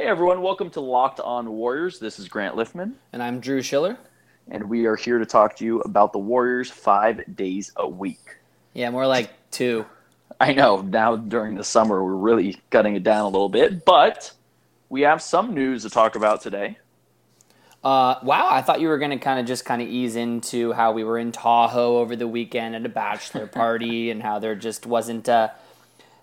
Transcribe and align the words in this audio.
Hey 0.00 0.06
everyone, 0.06 0.40
welcome 0.40 0.70
to 0.70 0.80
Locked 0.80 1.20
On 1.20 1.50
Warriors. 1.50 1.98
This 1.98 2.18
is 2.18 2.26
Grant 2.26 2.56
Liffmann. 2.56 2.94
And 3.12 3.22
I'm 3.22 3.38
Drew 3.38 3.60
Shiller. 3.60 3.98
And 4.50 4.66
we 4.66 4.86
are 4.86 4.96
here 4.96 5.18
to 5.18 5.26
talk 5.26 5.56
to 5.56 5.64
you 5.66 5.82
about 5.82 6.14
the 6.14 6.18
Warriors 6.18 6.70
five 6.70 7.36
days 7.36 7.70
a 7.76 7.86
week. 7.86 8.38
Yeah, 8.72 8.88
more 8.88 9.06
like 9.06 9.30
two. 9.50 9.84
I 10.40 10.54
know. 10.54 10.80
Now 10.80 11.16
during 11.16 11.54
the 11.54 11.64
summer, 11.64 12.02
we're 12.02 12.14
really 12.14 12.58
cutting 12.70 12.96
it 12.96 13.02
down 13.02 13.26
a 13.26 13.28
little 13.28 13.50
bit, 13.50 13.84
but 13.84 14.32
we 14.88 15.02
have 15.02 15.20
some 15.20 15.52
news 15.52 15.82
to 15.82 15.90
talk 15.90 16.16
about 16.16 16.40
today. 16.40 16.78
Uh, 17.84 18.14
wow, 18.22 18.48
I 18.50 18.62
thought 18.62 18.80
you 18.80 18.88
were 18.88 18.98
going 18.98 19.10
to 19.10 19.18
kind 19.18 19.38
of 19.38 19.44
just 19.44 19.66
kind 19.66 19.82
of 19.82 19.88
ease 19.88 20.16
into 20.16 20.72
how 20.72 20.92
we 20.92 21.04
were 21.04 21.18
in 21.18 21.30
Tahoe 21.30 21.98
over 21.98 22.16
the 22.16 22.26
weekend 22.26 22.74
at 22.74 22.86
a 22.86 22.88
bachelor 22.88 23.46
party 23.62 24.10
and 24.10 24.22
how 24.22 24.38
there 24.38 24.54
just 24.54 24.86
wasn't 24.86 25.28
uh, 25.28 25.50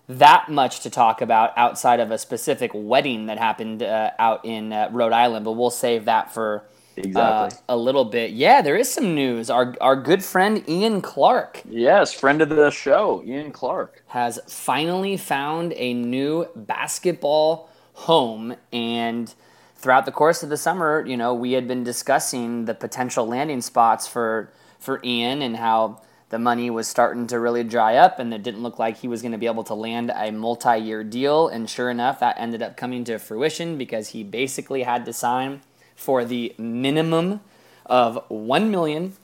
that 0.08 0.48
much 0.48 0.80
to 0.80 0.90
talk 0.90 1.20
about 1.20 1.52
outside 1.56 2.00
of 2.00 2.10
a 2.10 2.18
specific 2.18 2.70
wedding 2.74 3.26
that 3.26 3.38
happened 3.38 3.82
uh, 3.82 4.10
out 4.18 4.44
in 4.44 4.72
uh, 4.72 4.88
Rhode 4.92 5.12
Island, 5.12 5.44
but 5.44 5.52
we'll 5.52 5.70
save 5.70 6.06
that 6.06 6.32
for 6.32 6.64
uh, 6.96 7.00
exactly. 7.00 7.58
a 7.68 7.76
little 7.76 8.04
bit. 8.04 8.32
Yeah, 8.32 8.62
there 8.62 8.76
is 8.76 8.90
some 8.90 9.14
news. 9.14 9.50
Our, 9.50 9.74
our 9.80 9.96
good 9.96 10.24
friend 10.24 10.64
Ian 10.68 11.00
Clark. 11.00 11.62
Yes, 11.68 12.12
friend 12.12 12.40
of 12.42 12.48
the 12.48 12.70
show, 12.70 13.22
Ian 13.24 13.52
Clark. 13.52 14.02
Has 14.08 14.40
finally 14.48 15.16
found 15.16 15.74
a 15.76 15.94
new 15.94 16.48
basketball 16.56 17.68
home 17.92 18.56
and– 18.72 19.34
throughout 19.78 20.04
the 20.04 20.12
course 20.12 20.42
of 20.42 20.48
the 20.48 20.56
summer, 20.56 21.04
you 21.06 21.16
know, 21.16 21.32
we 21.32 21.52
had 21.52 21.66
been 21.66 21.84
discussing 21.84 22.66
the 22.66 22.74
potential 22.74 23.26
landing 23.26 23.62
spots 23.62 24.06
for 24.06 24.50
for 24.78 25.00
Ian 25.02 25.42
and 25.42 25.56
how 25.56 26.02
the 26.30 26.38
money 26.38 26.70
was 26.70 26.86
starting 26.86 27.26
to 27.28 27.40
really 27.40 27.64
dry 27.64 27.96
up 27.96 28.18
and 28.18 28.34
it 28.34 28.42
didn't 28.42 28.62
look 28.62 28.78
like 28.78 28.98
he 28.98 29.08
was 29.08 29.22
going 29.22 29.32
to 29.32 29.38
be 29.38 29.46
able 29.46 29.64
to 29.64 29.72
land 29.74 30.12
a 30.14 30.30
multi-year 30.30 31.02
deal. 31.02 31.48
And 31.48 31.68
sure 31.68 31.90
enough 31.90 32.20
that 32.20 32.36
ended 32.38 32.62
up 32.62 32.76
coming 32.76 33.02
to 33.04 33.18
fruition 33.18 33.78
because 33.78 34.10
he 34.10 34.22
basically 34.22 34.82
had 34.82 35.06
to 35.06 35.12
sign 35.12 35.62
for 35.96 36.24
the 36.24 36.54
minimum 36.58 37.40
of 37.86 38.22
1 38.28 38.70
million 38.70 39.14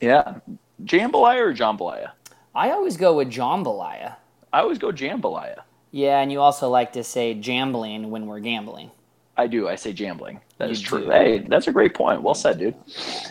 yeah, 0.01 0.35
jambalaya 0.85 1.41
or 1.41 1.55
jambalaya. 1.55 2.11
I 2.55 2.71
always 2.71 2.97
go 2.97 3.17
with 3.17 3.31
jambalaya. 3.31 4.17
I 4.53 4.61
always 4.61 4.79
go 4.79 4.91
jambalaya. 4.91 5.61
Yeah, 5.91 6.21
and 6.21 6.33
you 6.33 6.41
also 6.41 6.69
like 6.69 6.93
to 6.93 7.05
say 7.05 7.35
jambling 7.35 8.11
when 8.11 8.27
we're 8.27 8.41
gambling. 8.41 8.91
I 9.37 9.47
do. 9.47 9.69
I 9.69 9.77
say 9.77 9.93
gambling. 9.93 10.41
That 10.59 10.69
you 10.69 10.73
is 10.73 10.81
true. 10.81 11.05
Do. 11.05 11.11
Hey, 11.11 11.39
that's 11.39 11.67
a 11.67 11.73
great 11.73 11.93
point. 11.93 12.23
Well 12.23 12.35
said, 12.35 12.59
dude. 12.59 12.75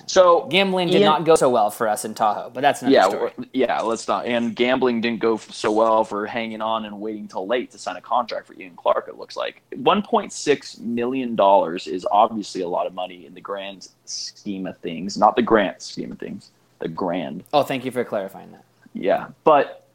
So 0.05 0.45
gambling 0.51 0.89
did 0.89 0.97
Ian, 0.97 1.05
not 1.05 1.23
go 1.25 1.35
so 1.35 1.49
well 1.49 1.71
for 1.71 1.87
us 1.87 2.05
in 2.05 2.13
Tahoe, 2.13 2.51
but 2.51 2.61
that's 2.61 2.83
another 2.83 2.95
yeah, 2.95 3.09
story. 3.09 3.31
Yeah, 3.51 3.81
let's 3.81 4.07
not. 4.07 4.27
And 4.27 4.55
gambling 4.55 5.01
didn't 5.01 5.21
go 5.21 5.37
so 5.37 5.71
well 5.71 6.03
for 6.03 6.27
hanging 6.27 6.61
on 6.61 6.85
and 6.85 7.01
waiting 7.01 7.27
till 7.27 7.47
late 7.47 7.71
to 7.71 7.79
sign 7.79 7.95
a 7.95 8.01
contract 8.01 8.45
for 8.45 8.53
Ian 8.53 8.75
Clark. 8.75 9.07
It 9.07 9.17
looks 9.17 9.35
like 9.35 9.63
1.6 9.73 10.79
million 10.81 11.35
dollars 11.35 11.87
is 11.87 12.05
obviously 12.11 12.61
a 12.61 12.67
lot 12.67 12.85
of 12.85 12.93
money 12.93 13.25
in 13.25 13.33
the 13.33 13.41
grand 13.41 13.89
scheme 14.05 14.67
of 14.67 14.77
things, 14.77 15.17
not 15.17 15.35
the 15.35 15.41
grant 15.41 15.81
scheme 15.81 16.11
of 16.11 16.19
things, 16.19 16.51
the 16.77 16.87
grand. 16.87 17.43
Oh, 17.53 17.63
thank 17.63 17.85
you 17.85 17.91
for 17.91 18.03
clarifying 18.03 18.51
that. 18.51 18.65
Yeah, 18.93 19.29
but 19.43 19.87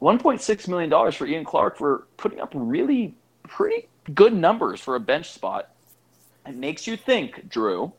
1.6 0.00 0.68
million 0.68 0.88
dollars 0.88 1.16
for 1.16 1.26
Ian 1.26 1.44
Clark 1.44 1.76
for 1.76 2.06
putting 2.16 2.40
up 2.40 2.52
really 2.54 3.12
pretty 3.42 3.88
good 4.14 4.32
numbers 4.32 4.80
for 4.80 4.94
a 4.94 5.00
bench 5.00 5.30
spot. 5.30 5.70
It 6.48 6.54
makes 6.54 6.86
you 6.86 6.96
think, 6.96 7.48
Drew, 7.48 7.92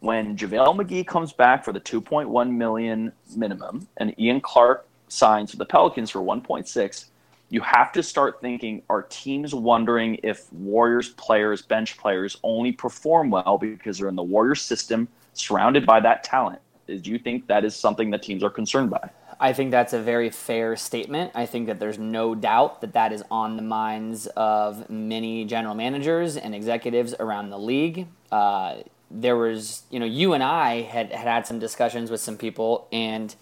when 0.00 0.36
JaVale 0.36 0.76
McGee 0.76 1.06
comes 1.06 1.32
back 1.32 1.64
for 1.64 1.72
the 1.72 1.80
2.1 1.80 2.50
million 2.52 3.12
minimum 3.34 3.88
and 3.96 4.18
Ian 4.20 4.40
Clark 4.40 4.86
signs 5.08 5.50
for 5.50 5.56
the 5.56 5.64
Pelicans 5.64 6.10
for 6.10 6.20
1.6, 6.20 7.06
you 7.50 7.60
have 7.62 7.92
to 7.92 8.02
start 8.02 8.40
thinking 8.40 8.82
are 8.88 9.02
teams 9.02 9.54
wondering 9.54 10.20
if 10.22 10.52
Warriors 10.52 11.08
players, 11.10 11.62
bench 11.62 11.96
players 11.96 12.38
only 12.44 12.70
perform 12.70 13.30
well 13.30 13.58
because 13.58 13.98
they're 13.98 14.08
in 14.08 14.16
the 14.16 14.22
Warriors 14.22 14.60
system 14.60 15.08
surrounded 15.32 15.84
by 15.84 15.98
that 15.98 16.22
talent? 16.22 16.60
Do 16.86 17.10
you 17.10 17.18
think 17.18 17.46
that 17.48 17.64
is 17.64 17.74
something 17.74 18.10
that 18.10 18.22
teams 18.22 18.44
are 18.44 18.50
concerned 18.50 18.90
by? 18.90 19.10
I 19.40 19.52
think 19.52 19.70
that's 19.70 19.92
a 19.92 20.00
very 20.00 20.30
fair 20.30 20.74
statement. 20.76 21.32
I 21.34 21.46
think 21.46 21.66
that 21.68 21.78
there's 21.78 21.98
no 21.98 22.34
doubt 22.34 22.80
that 22.80 22.92
that 22.94 23.12
is 23.12 23.22
on 23.30 23.56
the 23.56 23.62
minds 23.62 24.26
of 24.36 24.90
many 24.90 25.44
general 25.44 25.74
managers 25.74 26.36
and 26.36 26.54
executives 26.54 27.14
around 27.20 27.50
the 27.50 27.58
league. 27.58 28.08
Uh, 28.32 28.78
there 29.10 29.36
was, 29.36 29.84
you 29.90 30.00
know, 30.00 30.06
you 30.06 30.32
and 30.32 30.42
I 30.42 30.82
had, 30.82 31.12
had 31.12 31.26
had 31.26 31.46
some 31.46 31.58
discussions 31.58 32.10
with 32.10 32.20
some 32.20 32.36
people, 32.36 32.88
and 32.90 33.34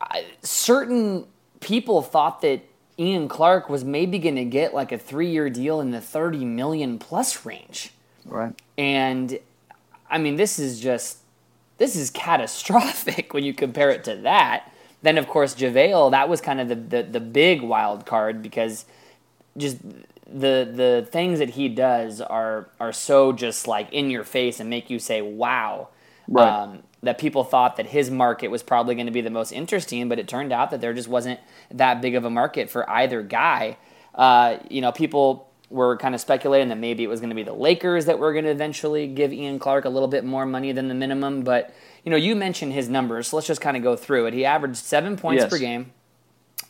I, 0.00 0.26
certain 0.42 1.26
people 1.60 2.02
thought 2.02 2.42
that 2.42 2.62
Ian 2.98 3.28
Clark 3.28 3.70
was 3.70 3.84
maybe 3.84 4.18
going 4.18 4.36
to 4.36 4.44
get 4.44 4.74
like 4.74 4.92
a 4.92 4.98
three 4.98 5.30
year 5.30 5.48
deal 5.48 5.80
in 5.80 5.90
the 5.90 6.00
30 6.00 6.44
million 6.44 6.98
plus 6.98 7.46
range. 7.46 7.92
Right. 8.26 8.52
And 8.76 9.38
I 10.10 10.18
mean, 10.18 10.36
this 10.36 10.58
is 10.58 10.80
just, 10.80 11.18
this 11.78 11.96
is 11.96 12.10
catastrophic 12.10 13.32
when 13.34 13.44
you 13.44 13.54
compare 13.54 13.90
it 13.90 14.04
to 14.04 14.16
that. 14.16 14.69
Then 15.02 15.18
of 15.18 15.28
course 15.28 15.54
JaVale, 15.54 16.10
that 16.10 16.28
was 16.28 16.40
kind 16.40 16.60
of 16.60 16.68
the, 16.68 16.74
the, 16.74 17.02
the 17.02 17.20
big 17.20 17.62
wild 17.62 18.06
card 18.06 18.42
because 18.42 18.84
just 19.56 19.78
the 20.32 20.70
the 20.72 21.08
things 21.10 21.38
that 21.40 21.50
he 21.50 21.68
does 21.68 22.20
are 22.20 22.68
are 22.78 22.92
so 22.92 23.32
just 23.32 23.66
like 23.66 23.92
in 23.92 24.10
your 24.10 24.24
face 24.24 24.60
and 24.60 24.70
make 24.70 24.90
you 24.90 24.98
say 24.98 25.22
wow. 25.22 25.88
Right. 26.28 26.48
Um, 26.48 26.82
that 27.02 27.18
people 27.18 27.44
thought 27.44 27.76
that 27.76 27.86
his 27.86 28.10
market 28.10 28.48
was 28.48 28.62
probably 28.62 28.94
going 28.94 29.06
to 29.06 29.12
be 29.12 29.22
the 29.22 29.30
most 29.30 29.52
interesting, 29.52 30.08
but 30.08 30.18
it 30.18 30.28
turned 30.28 30.52
out 30.52 30.70
that 30.70 30.80
there 30.82 30.92
just 30.92 31.08
wasn't 31.08 31.40
that 31.70 32.02
big 32.02 32.14
of 32.14 32.24
a 32.24 32.30
market 32.30 32.68
for 32.68 32.88
either 32.90 33.22
guy. 33.22 33.78
Uh, 34.14 34.58
you 34.68 34.82
know, 34.82 34.92
people 34.92 35.49
were 35.70 35.96
kind 35.96 36.14
of 36.14 36.20
speculating 36.20 36.68
that 36.68 36.78
maybe 36.78 37.04
it 37.04 37.06
was 37.06 37.20
going 37.20 37.30
to 37.30 37.36
be 37.36 37.44
the 37.44 37.52
Lakers 37.52 38.06
that 38.06 38.18
were 38.18 38.32
going 38.32 38.44
to 38.44 38.50
eventually 38.50 39.06
give 39.06 39.32
Ian 39.32 39.58
Clark 39.58 39.84
a 39.84 39.88
little 39.88 40.08
bit 40.08 40.24
more 40.24 40.44
money 40.44 40.72
than 40.72 40.88
the 40.88 40.94
minimum, 40.94 41.42
but 41.42 41.72
you 42.04 42.10
know, 42.10 42.16
you 42.16 42.34
mentioned 42.34 42.72
his 42.72 42.88
numbers, 42.88 43.28
so 43.28 43.36
let's 43.36 43.46
just 43.46 43.60
kind 43.60 43.76
of 43.76 43.82
go 43.82 43.94
through 43.94 44.26
it. 44.26 44.34
He 44.34 44.44
averaged 44.44 44.76
seven 44.76 45.16
points 45.16 45.42
yes. 45.42 45.50
per 45.50 45.58
game 45.58 45.92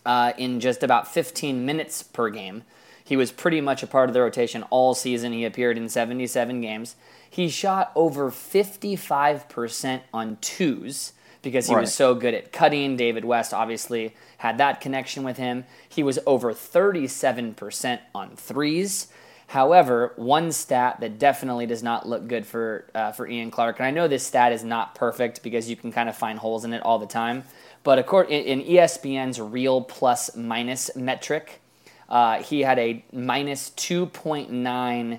uh, 0.05 0.33
in 0.37 0.61
just 0.61 0.83
about 0.83 1.09
15 1.09 1.65
minutes 1.65 2.03
per 2.03 2.29
game. 2.31 2.63
He 3.03 3.17
was 3.17 3.33
pretty 3.33 3.61
much 3.61 3.83
a 3.83 3.87
part 3.87 4.09
of 4.09 4.15
the 4.15 4.21
rotation 4.21 4.65
all 4.71 4.95
season. 4.95 5.33
He 5.33 5.45
appeared 5.45 5.77
in 5.77 5.89
77 5.89 6.61
games. 6.61 6.95
He 7.29 7.49
shot 7.49 7.91
over 7.95 8.31
55% 8.31 10.01
on 10.13 10.39
twos 10.41 11.13
because 11.43 11.67
he 11.67 11.75
right. 11.75 11.83
was 11.83 11.95
so 11.95 12.15
good 12.15 12.35
at 12.35 12.53
cutting. 12.53 12.97
David 12.97 13.25
West 13.25 13.55
obviously 13.55 14.15
had 14.39 14.59
that 14.59 14.81
connection 14.81 15.23
with 15.23 15.37
him. 15.37 15.65
He 15.89 16.03
was 16.03 16.19
over 16.27 16.53
37% 16.53 18.01
on 18.15 18.37
threes. 18.37 19.09
However, 19.49 20.13
one 20.15 20.53
stat 20.53 21.01
that 21.01 21.19
definitely 21.19 21.67
does 21.67 21.83
not 21.83 22.09
look 22.09 22.29
good 22.29 22.47
for 22.47 22.87
uh, 22.95 23.11
for 23.11 23.27
Ian 23.27 23.51
Clark, 23.51 23.81
and 23.81 23.87
I 23.87 23.91
know 23.91 24.07
this 24.07 24.25
stat 24.25 24.53
is 24.53 24.63
not 24.63 24.95
perfect 24.95 25.43
because 25.43 25.69
you 25.69 25.75
can 25.75 25.91
kind 25.91 26.09
of 26.09 26.17
find 26.17 26.39
holes 26.39 26.65
in 26.65 26.73
it 26.73 26.83
all 26.83 27.01
the 27.01 27.07
time, 27.07 27.43
but 27.83 27.99
according 27.99 28.45
in 28.45 28.63
ESPN's 28.63 29.41
real 29.41 29.81
plus 29.81 30.37
minus 30.37 30.95
metric, 30.95 31.61
uh, 32.09 32.41
he 32.43 32.61
had 32.61 32.79
a 32.79 33.05
minus 33.13 33.71
2.9 33.71 35.19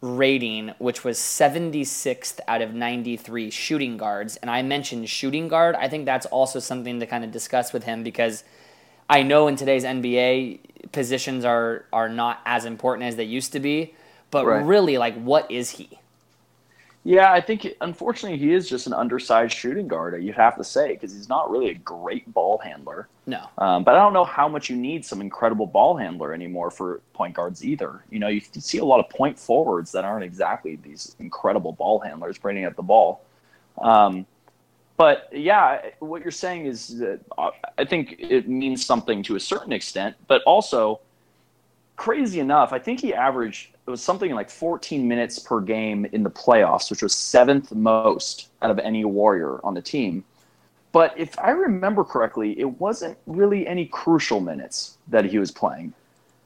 rating, 0.00 0.72
which 0.78 1.02
was 1.04 1.18
76th 1.18 2.38
out 2.46 2.62
of 2.62 2.74
93 2.74 3.50
shooting 3.50 3.96
guards. 3.96 4.36
And 4.36 4.50
I 4.50 4.62
mentioned 4.62 5.08
shooting 5.08 5.48
guard. 5.48 5.74
I 5.74 5.88
think 5.88 6.06
that's 6.06 6.26
also 6.26 6.60
something 6.60 7.00
to 7.00 7.06
kind 7.06 7.24
of 7.24 7.32
discuss 7.32 7.72
with 7.72 7.84
him 7.84 8.02
because 8.02 8.44
I 9.10 9.22
know 9.22 9.48
in 9.48 9.56
today's 9.56 9.84
NBA, 9.84 10.92
positions 10.92 11.44
are 11.44 11.84
are 11.92 12.08
not 12.08 12.40
as 12.44 12.64
important 12.64 13.08
as 13.08 13.16
they 13.16 13.24
used 13.24 13.52
to 13.52 13.60
be. 13.60 13.94
But 14.30 14.46
right. 14.46 14.64
really, 14.64 14.98
like, 14.98 15.14
what 15.14 15.50
is 15.50 15.70
he? 15.70 15.88
Yeah, 17.08 17.32
I 17.32 17.40
think 17.40 17.66
unfortunately 17.80 18.36
he 18.36 18.52
is 18.52 18.68
just 18.68 18.86
an 18.86 18.92
undersized 18.92 19.56
shooting 19.56 19.88
guard. 19.88 20.22
You 20.22 20.34
have 20.34 20.58
to 20.58 20.62
say 20.62 20.88
because 20.88 21.14
he's 21.14 21.26
not 21.26 21.50
really 21.50 21.70
a 21.70 21.74
great 21.74 22.30
ball 22.34 22.58
handler. 22.58 23.08
No. 23.24 23.48
Um, 23.56 23.82
but 23.82 23.94
I 23.94 23.98
don't 24.00 24.12
know 24.12 24.26
how 24.26 24.46
much 24.46 24.68
you 24.68 24.76
need 24.76 25.06
some 25.06 25.22
incredible 25.22 25.66
ball 25.66 25.96
handler 25.96 26.34
anymore 26.34 26.70
for 26.70 27.00
point 27.14 27.32
guards 27.32 27.64
either. 27.64 28.04
You 28.10 28.18
know, 28.18 28.28
you 28.28 28.42
see 28.42 28.76
a 28.76 28.84
lot 28.84 29.00
of 29.00 29.08
point 29.08 29.38
forwards 29.38 29.90
that 29.92 30.04
aren't 30.04 30.22
exactly 30.22 30.76
these 30.76 31.16
incredible 31.18 31.72
ball 31.72 31.98
handlers 31.98 32.36
bringing 32.36 32.66
up 32.66 32.76
the 32.76 32.82
ball. 32.82 33.22
Um, 33.80 34.26
but 34.98 35.30
yeah, 35.32 35.80
what 36.00 36.20
you're 36.20 36.30
saying 36.30 36.66
is 36.66 36.98
that 36.98 37.20
uh, 37.38 37.52
I 37.78 37.86
think 37.86 38.16
it 38.18 38.50
means 38.50 38.84
something 38.84 39.22
to 39.22 39.36
a 39.36 39.40
certain 39.40 39.72
extent, 39.72 40.14
but 40.26 40.42
also 40.42 41.00
crazy 41.96 42.40
enough, 42.40 42.74
I 42.74 42.78
think 42.78 43.00
he 43.00 43.14
averaged 43.14 43.70
it 43.88 43.90
was 43.90 44.02
something 44.02 44.34
like 44.34 44.50
14 44.50 45.08
minutes 45.08 45.38
per 45.38 45.62
game 45.62 46.04
in 46.12 46.22
the 46.22 46.30
playoffs, 46.30 46.90
which 46.90 47.02
was 47.02 47.14
seventh 47.14 47.72
most 47.72 48.48
out 48.60 48.70
of 48.70 48.78
any 48.78 49.06
Warrior 49.06 49.64
on 49.64 49.72
the 49.72 49.80
team. 49.80 50.24
But 50.92 51.18
if 51.18 51.38
I 51.38 51.50
remember 51.50 52.04
correctly, 52.04 52.58
it 52.60 52.78
wasn't 52.78 53.16
really 53.26 53.66
any 53.66 53.86
crucial 53.86 54.40
minutes 54.40 54.98
that 55.08 55.24
he 55.24 55.38
was 55.38 55.50
playing. 55.50 55.94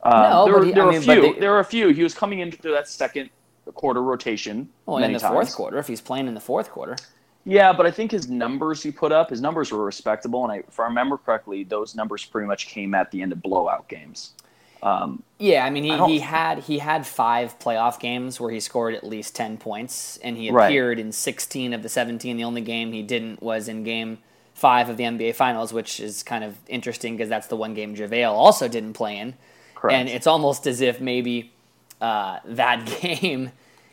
Uh, 0.05 0.29
no, 0.31 0.45
there, 0.45 0.59
but 0.59 0.67
he, 0.67 0.73
there 0.73 0.83
I 0.85 0.87
were 0.87 0.93
mean, 0.93 1.01
a 1.01 1.05
few. 1.05 1.21
they- 1.21 1.41
there 1.41 1.51
were 1.51 1.59
a 1.59 1.65
few. 1.65 1.89
He 1.89 2.05
was 2.05 2.15
coming 2.15 2.39
into 2.39 2.71
that 2.71 2.87
second 2.87 3.29
quarter 3.75 4.03
rotation. 4.03 4.69
well, 4.87 4.99
in 4.99 5.13
the 5.13 5.19
times. 5.19 5.33
fourth 5.33 5.55
quarter, 5.57 5.79
if 5.79 5.89
he's 5.89 6.01
playing 6.01 6.29
in 6.29 6.35
the 6.35 6.41
fourth 6.41 6.71
quarter. 6.71 6.97
Yeah, 7.45 7.73
but 7.73 7.87
I 7.87 7.91
think 7.91 8.13
his 8.13 8.29
numbers 8.29 8.85
he 8.85 8.93
put 8.93 9.11
up, 9.11 9.31
his 9.31 9.41
numbers 9.41 9.73
were 9.73 9.85
respectable, 9.85 10.45
and 10.45 10.53
I, 10.53 10.57
if 10.59 10.79
I 10.79 10.85
remember 10.85 11.19
correctly, 11.19 11.65
those 11.65 11.97
numbers 11.97 12.25
pretty 12.25 12.47
much 12.47 12.69
came 12.69 12.95
at 12.95 13.11
the 13.11 13.21
end 13.21 13.33
of 13.33 13.43
blowout 13.43 13.89
games. 13.89 14.35
Um, 14.83 15.23
Yeah, 15.39 15.65
I 15.65 15.71
mean, 15.71 15.85
he, 15.85 15.93
I 15.93 16.07
he 16.07 16.19
had 16.21 16.59
he 16.61 16.79
had 16.79 17.07
five 17.07 17.59
playoff 17.59 18.01
games 18.01 18.41
where 18.41 18.51
he 18.51 18.61
scored 18.61 18.95
at 18.95 19.05
least 19.05 19.35
ten 19.37 19.57
points, 19.57 20.19
and 20.23 20.37
he 20.37 20.51
Right. 20.51 20.67
appeared 20.67 20.99
in 20.99 21.13
sixteen 21.13 21.73
of 21.73 21.83
the 21.83 21.89
seventeen. 21.89 22.37
The 22.37 22.45
only 22.45 22.61
game 22.63 22.93
he 22.93 23.03
didn't 23.03 23.43
was 23.43 23.69
in 23.69 23.85
game 23.85 24.19
five 24.55 24.89
of 24.89 24.97
the 24.97 25.05
NBA 25.05 25.35
Finals, 25.35 25.73
which 25.73 25.99
is 26.01 26.23
kind 26.23 26.45
of 26.45 26.57
interesting 26.69 27.17
because 27.17 27.29
that's 27.29 27.47
the 27.49 27.57
one 27.57 27.75
game 27.75 27.95
JaVale 27.97 28.31
also 28.33 28.69
didn't 28.69 28.93
play 28.95 29.19
in, 29.19 29.35
Correct. 29.75 29.95
and 29.97 30.09
it's 30.09 30.27
almost 30.27 30.67
as 30.67 30.81
if 30.81 31.01
maybe 31.01 31.53
uh, 32.01 32.39
that 32.45 32.85
game 33.01 33.53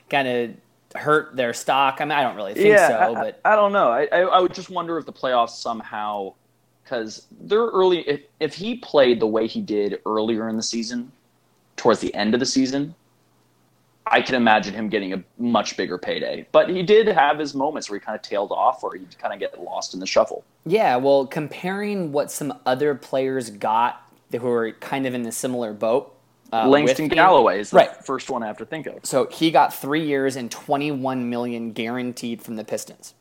kind 0.09 0.27
of 0.27 1.01
hurt 1.01 1.36
their 1.36 1.53
stock. 1.53 1.97
I 2.01 2.06
mean, 2.06 2.12
I 2.12 2.24
don't 2.24 2.36
really 2.36 2.53
think 2.56 2.65
yeah, 2.65 2.88
so, 2.88 2.97
I, 3.00 3.13
but 3.13 3.39
I, 3.45 3.53
I 3.53 3.56
don't 3.56 3.71
know. 3.74 3.89
I, 3.91 4.06
I, 4.12 4.19
I 4.21 4.39
would 4.39 4.53
just 4.53 4.69
wonder 4.69 4.97
if 4.97 5.06
the 5.06 5.13
playoffs 5.13 5.51
somehow, 5.51 6.33
because 6.89 7.27
they're 7.41 7.68
early. 7.68 8.00
If, 8.07 8.21
if 8.39 8.53
he 8.56 8.75
played 8.77 9.19
the 9.19 9.27
way 9.27 9.45
he 9.47 9.62
did 9.62 10.00
earlier 10.07 10.50
in 10.50 10.57
the 10.57 10.63
season, 10.63 11.12
towards 11.75 12.00
the 12.00 12.13
end 12.15 12.33
of 12.33 12.39
the 12.39 12.45
season, 12.45 12.95
I 14.07 14.21
can 14.21 14.33
imagine 14.36 14.74
him 14.74 14.89
getting 14.89 15.13
a 15.13 15.24
much 15.38 15.77
bigger 15.77 16.00
payday. 16.00 16.47
But 16.51 16.69
he 16.69 16.81
did 16.81 17.07
have 17.07 17.38
his 17.38 17.53
moments 17.53 17.89
where 17.89 18.00
he 18.00 18.03
kind 18.03 18.15
of 18.15 18.24
tailed 18.24 18.51
off, 18.51 18.83
or 18.83 18.95
he'd 18.95 19.18
kind 19.19 19.33
of 19.33 19.39
get 19.39 19.62
lost 19.62 19.94
in 19.94 20.00
the 20.00 20.07
shuffle. 20.07 20.44
Yeah, 20.65 20.95
well, 20.95 21.27
comparing 21.27 22.12
what 22.12 22.31
some 22.31 22.53
other 22.65 22.95
players 22.95 23.51
got 23.51 24.01
who 24.31 24.47
are 24.47 24.71
kind 24.74 25.06
of 25.06 25.13
in 25.13 25.25
a 25.27 25.31
similar 25.31 25.74
boat. 25.74 26.15
Uh, 26.51 26.68
Langston 26.68 27.07
Galloway 27.07 27.59
is 27.59 27.69
the 27.69 27.77
Right. 27.77 27.95
first 28.03 28.31
one 28.31 28.41
I 28.41 28.47
have 28.47 28.57
to 28.57 28.65
think 28.65 28.88
of. 28.88 29.06
So 29.06 29.27
he 29.27 29.51
got 29.51 29.71
three 29.75 30.03
years 30.03 30.36
and 30.36 30.50
21 30.50 31.30
million 31.30 31.74
guaranteed 31.74 32.41
from 32.41 32.56
the 32.56 32.63
Pistons. 32.63 33.13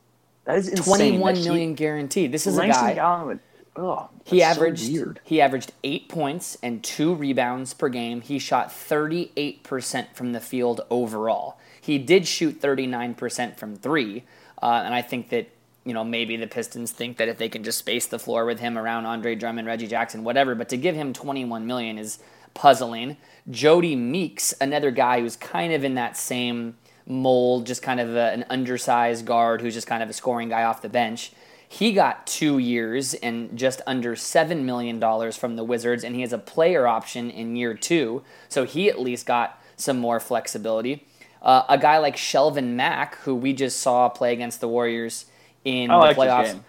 That 0.46 0.56
is 0.56 0.68
insane. 0.68 0.84
21 1.18 1.34
that 1.34 1.40
he- 1.40 1.46
million 1.46 1.74
guaranteed. 1.74 2.32
This 2.32 2.46
is 2.46 2.56
a 2.56 2.60
Langston 2.60 2.86
guy. 2.88 2.94
Galloway. 2.94 3.38
Oh, 3.78 4.10
He 4.25 4.40
so 4.40 4.46
averaged 4.46 4.92
weird. 4.92 5.20
he 5.25 5.40
averaged 5.40 5.72
eight 5.84 6.08
points 6.08 6.58
and 6.62 6.82
two 6.82 7.14
rebounds 7.14 7.75
per 7.75 7.88
game. 7.88 8.20
He 8.22 8.38
shot 8.40 8.70
38% 8.70 10.14
from 10.14 10.32
the 10.32 10.40
field 10.40 10.80
overall. 10.90 11.58
He 11.80 11.98
did 11.98 12.26
shoot 12.26 12.60
39% 12.60 13.56
from 13.56 13.76
three, 13.76 14.25
uh, 14.62 14.82
and 14.84 14.94
I 14.94 15.02
think 15.02 15.30
that 15.30 15.48
you 15.84 15.94
know 15.94 16.04
maybe 16.04 16.36
the 16.36 16.48
Pistons 16.48 16.90
think 16.92 17.19
that 17.19 17.28
if 17.28 17.38
they 17.38 17.48
can 17.48 17.62
just 17.64 17.78
space 17.78 18.06
the 18.06 18.19
floor 18.19 18.44
with 18.46 18.60
him 18.60 18.76
around 18.76 19.06
Andre 19.06 19.36
Drummond, 19.36 19.69
Reggie 19.69 19.86
Jackson, 19.86 20.25
whatever. 20.25 20.54
But 20.56 20.69
to 20.70 20.76
give 20.76 20.96
him 20.96 21.12
21 21.12 21.66
million 21.66 21.98
is 21.98 22.19
puzzling. 22.54 23.16
Jody 23.50 23.96
Meeks, 23.96 24.52
another 24.60 24.90
guy 24.90 25.20
who's 25.20 25.36
kind 25.36 25.72
of 25.72 25.84
in 25.84 25.94
that 25.94 26.16
same 26.16 26.76
mold, 27.06 27.66
just 27.66 27.82
kind 27.82 28.00
of 28.00 28.14
a, 28.16 28.32
an 28.32 28.44
undersized 28.50 29.25
guard 29.25 29.60
who's 29.62 29.75
just 29.75 29.86
kind 29.86 30.02
of 30.02 30.10
a 30.10 30.12
scoring 30.12 30.48
guy 30.50 30.64
off 30.64 30.82
the 30.82 30.88
bench. 30.90 31.32
He 31.70 31.92
got 31.92 32.26
two 32.26 32.58
years 32.58 33.12
and 33.14 33.56
just 33.58 33.82
under 33.86 34.14
$7 34.14 34.62
million 34.64 35.00
from 35.32 35.56
the 35.56 35.64
Wizards, 35.64 36.02
and 36.02 36.14
he 36.14 36.22
has 36.22 36.32
a 36.32 36.38
player 36.38 36.86
option 36.86 37.30
in 37.30 37.56
year 37.56 37.74
two. 37.74 38.22
So 38.48 38.64
he 38.64 38.88
at 38.88 38.98
least 38.98 39.26
got 39.26 39.62
some 39.76 39.98
more 39.98 40.18
flexibility. 40.18 41.06
Uh, 41.42 41.62
a 41.68 41.76
guy 41.78 41.98
like 41.98 42.16
Shelvin 42.16 42.74
Mack, 42.74 43.16
who 43.18 43.34
we 43.34 43.52
just 43.52 43.80
saw 43.80 44.08
play 44.08 44.32
against 44.32 44.60
the 44.60 44.68
Warriors 44.68 45.26
in 45.64 45.90
I 45.90 45.94
the 45.94 46.00
like 46.00 46.16
playoffs, 46.16 46.60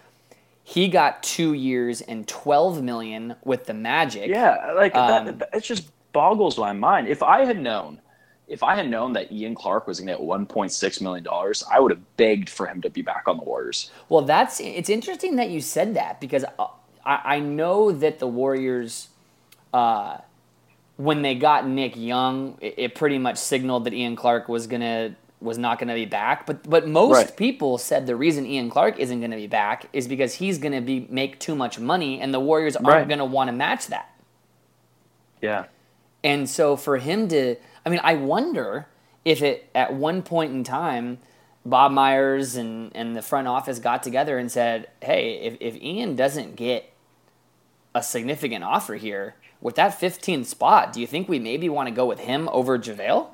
he 0.62 0.86
got 0.88 1.22
two 1.22 1.54
years 1.54 2.02
and 2.02 2.28
12 2.28 2.82
million 2.82 3.36
with 3.42 3.64
the 3.64 3.74
Magic. 3.74 4.28
Yeah, 4.28 4.72
like 4.76 4.94
Um, 4.94 5.24
that, 5.24 5.38
that. 5.38 5.48
It 5.54 5.64
just 5.64 5.88
boggles 6.12 6.58
my 6.58 6.72
mind. 6.72 7.08
If 7.08 7.22
I 7.22 7.44
had 7.44 7.58
known, 7.60 8.00
if 8.50 8.64
I 8.64 8.74
had 8.74 8.90
known 8.90 9.12
that 9.12 9.30
Ian 9.30 9.54
Clark 9.54 9.86
was 9.86 10.00
going 10.00 10.08
to 10.08 10.14
get 10.14 10.20
1.6 10.20 11.00
million 11.00 11.22
dollars, 11.24 11.62
I 11.72 11.78
would 11.78 11.92
have 11.92 12.16
begged 12.16 12.50
for 12.50 12.66
him 12.66 12.82
to 12.82 12.90
be 12.90 13.00
back 13.00 13.22
on 13.28 13.36
the 13.36 13.44
Warriors. 13.44 13.90
Well, 14.08 14.22
that's 14.22 14.60
it's 14.60 14.90
interesting 14.90 15.36
that 15.36 15.50
you 15.50 15.60
said 15.60 15.94
that 15.94 16.20
because 16.20 16.44
uh, 16.58 16.66
I, 17.06 17.36
I 17.36 17.38
know 17.38 17.92
that 17.92 18.18
the 18.18 18.26
Warriors, 18.26 19.08
uh, 19.72 20.18
when 20.96 21.22
they 21.22 21.36
got 21.36 21.66
Nick 21.66 21.96
Young, 21.96 22.58
it, 22.60 22.74
it 22.76 22.94
pretty 22.96 23.18
much 23.18 23.38
signaled 23.38 23.84
that 23.84 23.94
Ian 23.94 24.16
Clark 24.16 24.48
was 24.48 24.66
gonna 24.66 25.14
was 25.40 25.56
not 25.56 25.78
gonna 25.78 25.94
be 25.94 26.04
back. 26.04 26.44
But 26.44 26.68
but 26.68 26.88
most 26.88 27.14
Right. 27.16 27.36
people 27.36 27.78
said 27.78 28.06
the 28.08 28.16
reason 28.16 28.44
Ian 28.46 28.68
Clark 28.68 28.98
isn't 28.98 29.20
gonna 29.20 29.36
be 29.36 29.46
back 29.46 29.86
is 29.92 30.08
because 30.08 30.34
he's 30.34 30.58
gonna 30.58 30.80
be 30.82 31.06
make 31.08 31.38
too 31.38 31.54
much 31.54 31.78
money, 31.78 32.20
and 32.20 32.34
the 32.34 32.40
Warriors 32.40 32.74
aren't 32.74 32.88
Right. 32.88 33.08
gonna 33.08 33.24
want 33.24 33.46
to 33.48 33.52
match 33.52 33.86
that. 33.86 34.10
Yeah, 35.40 35.66
And 36.22 36.48
so 36.48 36.76
for 36.76 36.98
him 36.98 37.28
to, 37.28 37.56
I 37.84 37.90
mean, 37.90 38.00
I 38.02 38.14
wonder 38.14 38.86
if 39.24 39.42
it 39.42 39.68
at 39.74 39.94
one 39.94 40.22
point 40.22 40.52
in 40.52 40.64
time, 40.64 41.18
Bob 41.64 41.92
Myers 41.92 42.56
and, 42.56 42.90
and 42.94 43.14
the 43.14 43.22
front 43.22 43.48
office 43.48 43.78
got 43.78 44.02
together 44.02 44.38
and 44.38 44.50
said, 44.50 44.88
hey, 45.02 45.40
if, 45.42 45.56
if 45.60 45.82
Ian 45.82 46.16
doesn't 46.16 46.56
get 46.56 46.92
a 47.94 48.02
significant 48.02 48.64
offer 48.64 48.94
here 48.94 49.34
with 49.60 49.74
that 49.74 50.00
15th 50.00 50.46
spot, 50.46 50.92
do 50.92 51.00
you 51.00 51.06
think 51.06 51.28
we 51.28 51.38
maybe 51.38 51.68
want 51.68 51.88
to 51.88 51.94
go 51.94 52.06
with 52.06 52.20
him 52.20 52.48
over 52.50 52.78
JaVale? 52.78 53.28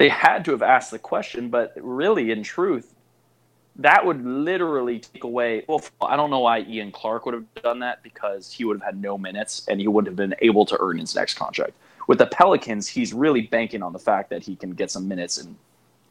they 0.00 0.08
had 0.08 0.46
to 0.46 0.52
have 0.52 0.62
asked 0.62 0.90
the 0.90 0.98
question, 0.98 1.50
but 1.50 1.74
really, 1.76 2.30
in 2.30 2.42
truth, 2.42 2.94
that 3.76 4.06
would 4.06 4.24
literally 4.24 4.98
take 4.98 5.24
away. 5.24 5.62
Well, 5.68 5.82
I 6.00 6.16
don't 6.16 6.30
know 6.30 6.40
why 6.40 6.60
Ian 6.60 6.90
Clark 6.90 7.26
would 7.26 7.34
have 7.34 7.54
done 7.56 7.80
that 7.80 8.02
because 8.02 8.50
he 8.50 8.64
would 8.64 8.78
have 8.78 8.94
had 8.94 9.02
no 9.02 9.18
minutes 9.18 9.66
and 9.68 9.78
he 9.78 9.88
wouldn't 9.88 10.08
have 10.08 10.16
been 10.16 10.34
able 10.40 10.64
to 10.64 10.78
earn 10.80 10.96
his 10.96 11.14
next 11.14 11.34
contract. 11.34 11.74
With 12.08 12.18
the 12.18 12.26
Pelicans, 12.26 12.88
he's 12.88 13.12
really 13.12 13.42
banking 13.42 13.82
on 13.82 13.92
the 13.92 13.98
fact 13.98 14.30
that 14.30 14.42
he 14.42 14.56
can 14.56 14.70
get 14.72 14.90
some 14.90 15.06
minutes 15.08 15.38
and 15.38 15.56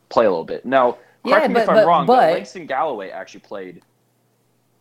play 0.09 0.25
a 0.25 0.29
little 0.29 0.45
bit. 0.45 0.65
Now, 0.65 0.93
correct 1.25 1.43
Yeah, 1.43 1.47
me 1.47 1.53
but- 1.55 1.63
if 1.63 1.69
I'm 1.69 1.75
but- 1.75 1.87
wrong, 1.87 2.05
but, 2.05 2.15
but- 2.15 2.33
Langston 2.33 2.65
Galloway 2.65 3.09
actually 3.09 3.41
played 3.41 3.81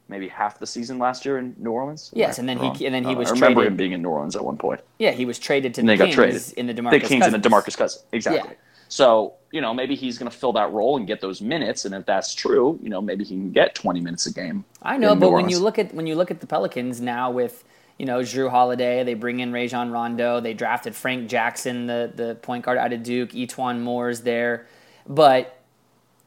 maybe 0.09 0.29
half 0.29 0.59
the 0.59 0.67
season 0.67 0.99
last 0.99 1.27
year 1.27 1.37
in 1.39 1.55
New 1.59 1.71
Orleans. 1.71 2.11
Yes, 2.15 2.39
and 2.39 2.49
then 2.49 2.59
he- 2.59 2.87
and 2.87 2.95
then 2.95 3.05
he 3.05 3.15
Uh, 3.15 3.19
was 3.19 3.29
I 3.29 3.33
remember 3.33 3.61
traded- 3.61 3.73
him 3.73 3.77
being 3.77 3.93
in 3.93 4.03
New 4.03 4.09
Orleans 4.09 4.37
at 4.37 4.45
one 4.45 4.57
point. 4.57 4.81
Yeah, 4.99 5.11
he 5.11 5.27
was 5.27 5.39
traded 5.39 5.75
to 5.75 5.81
And 5.83 5.89
the 5.89 5.93
they 5.93 5.97
got 5.99 6.05
Kings 6.07 6.15
traded. 6.15 6.53
in 6.57 6.67
the 6.67 6.75
DeMarcus 6.75 6.91
the 6.91 7.01
Kings 7.01 7.27
and 7.27 7.35
the 7.35 7.39
Cousins. 7.51 7.75
DeMarcus 7.75 7.77
Cousins. 7.77 8.05
Exactly. 8.13 8.51
Yeah. 8.53 8.57
So, 8.91 9.35
you 9.51 9.61
know, 9.61 9.75
maybe 9.75 9.95
he's 9.95 10.17
going 10.17 10.31
to 10.31 10.37
fill 10.37 10.55
that 10.55 10.73
role 10.73 10.97
and 10.97 11.07
get 11.07 11.21
those 11.21 11.43
minutes. 11.43 11.85
And 11.85 11.95
if 11.95 12.07
that's 12.07 12.35
true, 12.35 12.79
you 12.83 12.89
know, 12.89 13.03
maybe 13.03 13.23
he 13.23 13.35
can 13.35 13.53
get 13.53 13.75
20 13.75 14.01
minutes 14.01 14.25
a 14.25 14.33
game. 14.33 14.65
I 14.83 14.97
know, 14.97 15.15
but 15.15 15.31
when 15.31 15.51
you 15.51 15.59
look 15.59 15.79
at 15.79 15.93
when 15.95 16.07
you 16.07 16.15
look 16.15 16.31
at 16.31 16.41
the 16.41 16.47
Pelicans 16.47 16.99
now 17.03 17.31
with 17.31 17.65
you 17.99 18.07
know 18.07 18.21
Jrue 18.21 18.51
Holiday, 18.51 19.03
they 19.05 19.15
bring 19.15 19.41
in 19.41 19.53
Rajon 19.53 19.91
Rondo, 19.91 20.41
they 20.41 20.55
drafted 20.55 20.95
Frank 20.95 21.29
Jackson, 21.29 21.87
the 21.87 22.11
the 22.15 22.35
point 22.37 22.65
guard 22.65 22.79
out 22.79 22.93
of 22.93 23.03
Duke, 23.03 23.31
E'Twaun 23.31 23.81
Moore's 23.81 24.21
there, 24.21 24.67
but 25.07 25.55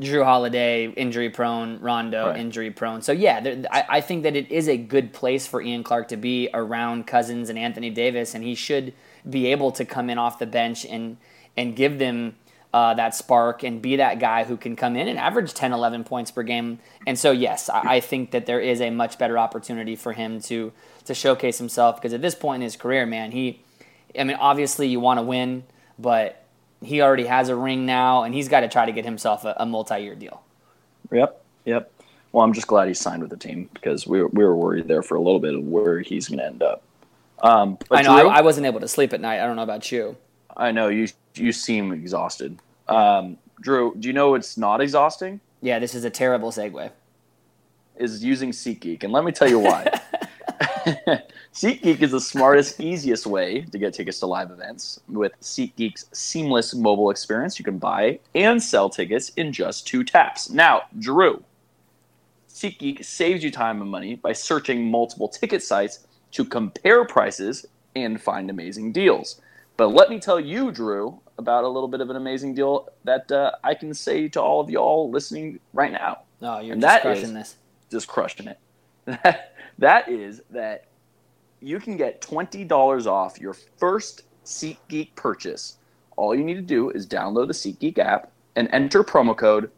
Jrue 0.01 0.23
Holiday 0.25 0.87
injury 0.89 1.29
prone, 1.29 1.79
Rondo 1.79 2.27
Right. 2.29 2.39
injury 2.39 2.71
prone. 2.71 3.01
So 3.03 3.11
yeah, 3.11 3.39
there, 3.39 3.63
I, 3.71 3.85
I 3.89 4.01
think 4.01 4.23
that 4.23 4.35
it 4.35 4.51
is 4.51 4.67
a 4.67 4.75
good 4.77 5.13
place 5.13 5.45
for 5.47 5.61
Ian 5.61 5.83
Clark 5.83 6.07
to 6.09 6.17
be 6.17 6.49
around 6.53 7.05
Cousins 7.07 7.49
and 7.49 7.57
Anthony 7.59 7.89
Davis, 7.91 8.33
and 8.33 8.43
he 8.43 8.55
should 8.55 8.93
be 9.29 9.47
able 9.47 9.71
to 9.73 9.85
come 9.85 10.09
in 10.09 10.17
off 10.17 10.39
the 10.39 10.47
bench 10.47 10.85
and 10.85 11.17
and 11.55 11.75
give 11.75 11.99
them 11.99 12.35
uh, 12.73 12.93
that 12.95 13.13
spark 13.13 13.63
and 13.63 13.81
be 13.81 13.97
that 13.97 14.17
guy 14.19 14.43
who 14.45 14.55
can 14.57 14.75
come 14.75 14.95
in 14.95 15.07
and 15.09 15.19
average 15.19 15.53
10, 15.53 15.73
11 15.73 16.05
points 16.05 16.31
per 16.31 16.41
game. 16.41 16.79
And 17.05 17.19
so, 17.19 17.31
yes, 17.31 17.69
I, 17.69 17.95
I 17.95 17.99
think 17.99 18.31
that 18.31 18.45
there 18.45 18.61
is 18.61 18.79
a 18.79 18.89
much 18.89 19.17
better 19.19 19.37
opportunity 19.37 19.97
for 19.97 20.13
him 20.13 20.39
to 20.43 20.71
to 21.05 21.13
showcase 21.13 21.57
himself 21.57 21.97
because 21.97 22.13
at 22.13 22.21
this 22.21 22.35
point 22.35 22.61
in 22.61 22.65
his 22.65 22.75
career, 22.75 23.05
man, 23.05 23.31
he, 23.31 23.61
I 24.17 24.23
mean, 24.23 24.37
obviously 24.39 24.87
you 24.87 24.99
want 24.99 25.19
to 25.19 25.23
win, 25.23 25.63
but 25.97 26.43
he 26.83 27.01
already 27.01 27.25
has 27.25 27.49
a 27.49 27.55
ring 27.55 27.85
now, 27.85 28.23
and 28.23 28.33
he's 28.33 28.49
got 28.49 28.61
to 28.61 28.67
try 28.67 28.85
to 28.85 28.91
get 28.91 29.05
himself 29.05 29.45
a, 29.45 29.55
a 29.57 29.65
multi-year 29.65 30.15
deal. 30.15 30.41
Yep. 31.11 31.43
Yep. 31.65 31.91
Well, 32.31 32.43
I'm 32.43 32.53
just 32.53 32.67
glad 32.67 32.87
he 32.87 32.93
signed 32.93 33.21
with 33.21 33.29
the 33.29 33.37
team 33.37 33.69
because 33.73 34.07
we 34.07 34.21
were, 34.21 34.27
we 34.29 34.43
were 34.43 34.55
worried 34.55 34.87
there 34.87 35.03
for 35.03 35.15
a 35.15 35.21
little 35.21 35.39
bit 35.39 35.53
of 35.53 35.63
where 35.63 35.99
he's 35.99 36.27
going 36.27 36.39
to 36.39 36.45
end 36.45 36.63
up. 36.63 36.81
Um, 37.43 37.77
but 37.89 37.99
I 37.99 38.01
know 38.03 38.29
I, 38.29 38.37
I 38.37 38.41
wasn't 38.41 38.67
able 38.67 38.79
to 38.79 38.87
sleep 38.87 39.13
at 39.13 39.21
night. 39.21 39.39
I 39.41 39.45
don't 39.45 39.55
know 39.55 39.63
about 39.63 39.91
you. 39.91 40.15
I 40.55 40.71
know 40.71 40.89
you 40.89 41.07
you 41.35 41.51
seem 41.51 41.91
exhausted. 41.91 42.59
Um, 42.87 43.37
Drew, 43.59 43.95
do 43.99 44.07
you 44.07 44.13
know 44.13 44.35
it's 44.35 44.57
not 44.57 44.81
exhausting? 44.81 45.39
Yeah, 45.61 45.79
this 45.79 45.95
is 45.95 46.03
a 46.03 46.09
terrible 46.09 46.51
segue. 46.51 46.91
Is 47.97 48.23
using 48.23 48.51
SeatGeek, 48.51 49.03
and 49.03 49.11
let 49.11 49.23
me 49.23 49.31
tell 49.31 49.49
you 49.49 49.59
why. 49.59 49.87
SeatGeek 51.53 52.01
is 52.01 52.11
the 52.11 52.19
smartest, 52.21 52.79
easiest 52.79 53.25
way 53.25 53.61
to 53.61 53.77
get 53.77 53.93
tickets 53.93 54.19
to 54.19 54.25
live 54.25 54.51
events. 54.51 54.99
With 55.07 55.33
SeatGeek's 55.41 56.05
seamless 56.13 56.73
mobile 56.73 57.09
experience, 57.11 57.59
you 57.59 57.65
can 57.65 57.77
buy 57.77 58.19
and 58.35 58.61
sell 58.61 58.89
tickets 58.89 59.29
in 59.37 59.51
just 59.53 59.87
two 59.87 60.03
taps. 60.03 60.49
Now, 60.49 60.83
Drew, 60.99 61.43
SeatGeek 62.49 63.03
saves 63.03 63.43
you 63.43 63.51
time 63.51 63.81
and 63.81 63.89
money 63.89 64.15
by 64.15 64.33
searching 64.33 64.89
multiple 64.89 65.27
ticket 65.27 65.63
sites 65.63 66.07
to 66.31 66.45
compare 66.45 67.05
prices 67.05 67.65
and 67.95 68.21
find 68.21 68.49
amazing 68.49 68.91
deals. 68.91 69.41
But 69.77 69.87
let 69.89 70.09
me 70.09 70.19
tell 70.19 70.39
you, 70.39 70.71
Drew, 70.71 71.19
about 71.37 71.63
a 71.63 71.67
little 71.67 71.87
bit 71.89 72.01
of 72.01 72.09
an 72.09 72.15
amazing 72.15 72.53
deal 72.53 72.89
that 73.03 73.31
uh, 73.31 73.51
I 73.63 73.73
can 73.73 73.93
say 73.93 74.27
to 74.29 74.41
all 74.41 74.59
of 74.61 74.69
y'all 74.69 75.09
listening 75.09 75.59
right 75.73 75.91
now. 75.91 76.19
Oh, 76.41 76.59
you're 76.59 76.73
And 76.73 76.81
just 76.81 77.01
crushing 77.01 77.23
is- 77.25 77.33
this. 77.33 77.55
Just 77.89 78.07
crushing 78.07 78.47
it. 78.47 78.59
that 79.81 80.07
is 80.09 80.43
that 80.51 80.85
you 81.59 81.79
can 81.79 81.97
get 81.97 82.21
$20 82.21 83.07
off 83.07 83.39
your 83.39 83.53
first 83.53 84.23
SeatGeek 84.45 85.15
purchase. 85.15 85.77
All 86.17 86.35
you 86.35 86.43
need 86.43 86.55
to 86.55 86.61
do 86.61 86.91
is 86.91 87.07
download 87.07 87.47
the 87.47 87.53
SeatGeek 87.53 87.97
app 87.97 88.31
and 88.55 88.69
enter 88.71 89.03
promo 89.03 89.35
code 89.35 89.71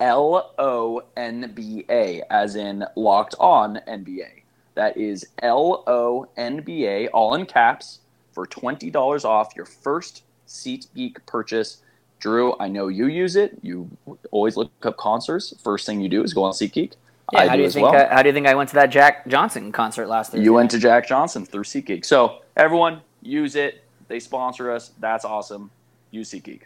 L 0.00 0.52
O 0.58 1.04
N 1.16 1.52
B 1.54 1.84
A, 1.88 2.22
as 2.30 2.56
in 2.56 2.84
locked 2.96 3.36
on 3.38 3.80
NBA. 3.86 4.42
That 4.74 4.96
is 4.96 5.24
L 5.40 5.84
O 5.86 6.28
N 6.36 6.60
B 6.62 6.86
A, 6.86 7.06
all 7.08 7.34
in 7.36 7.46
caps, 7.46 8.00
for 8.32 8.44
$20 8.44 9.24
off 9.24 9.54
your 9.54 9.66
first 9.66 10.24
SeatGeek 10.48 11.24
purchase. 11.26 11.78
Drew, 12.18 12.56
I 12.58 12.66
know 12.66 12.88
you 12.88 13.06
use 13.06 13.36
it. 13.36 13.56
You 13.62 13.88
always 14.32 14.56
look 14.56 14.72
up 14.82 14.96
concerts. 14.96 15.54
First 15.62 15.86
thing 15.86 16.00
you 16.00 16.08
do 16.08 16.24
is 16.24 16.34
go 16.34 16.42
on 16.42 16.52
SeatGeek. 16.52 16.94
Yeah, 17.32 17.40
I 17.40 17.46
how 17.48 17.52
do, 17.52 17.58
do 17.58 17.64
you 17.64 17.70
think? 17.70 17.90
well. 17.90 18.10
I, 18.10 18.14
how 18.14 18.22
do 18.22 18.28
you 18.28 18.34
think 18.34 18.46
I 18.46 18.54
went 18.54 18.68
to 18.70 18.74
that 18.76 18.88
Jack 18.90 19.26
Johnson 19.26 19.72
concert 19.72 20.06
last 20.06 20.32
Thursday? 20.32 20.44
You 20.44 20.52
went 20.52 20.70
to 20.72 20.78
Jack 20.78 21.06
Johnson 21.08 21.46
through 21.46 21.64
SeatGeek. 21.64 22.04
So 22.04 22.42
everyone 22.56 23.00
use 23.22 23.56
it. 23.56 23.84
They 24.08 24.20
sponsor 24.20 24.70
us. 24.70 24.92
That's 25.00 25.24
awesome. 25.24 25.70
Use 26.10 26.30
SeatGeek. 26.30 26.62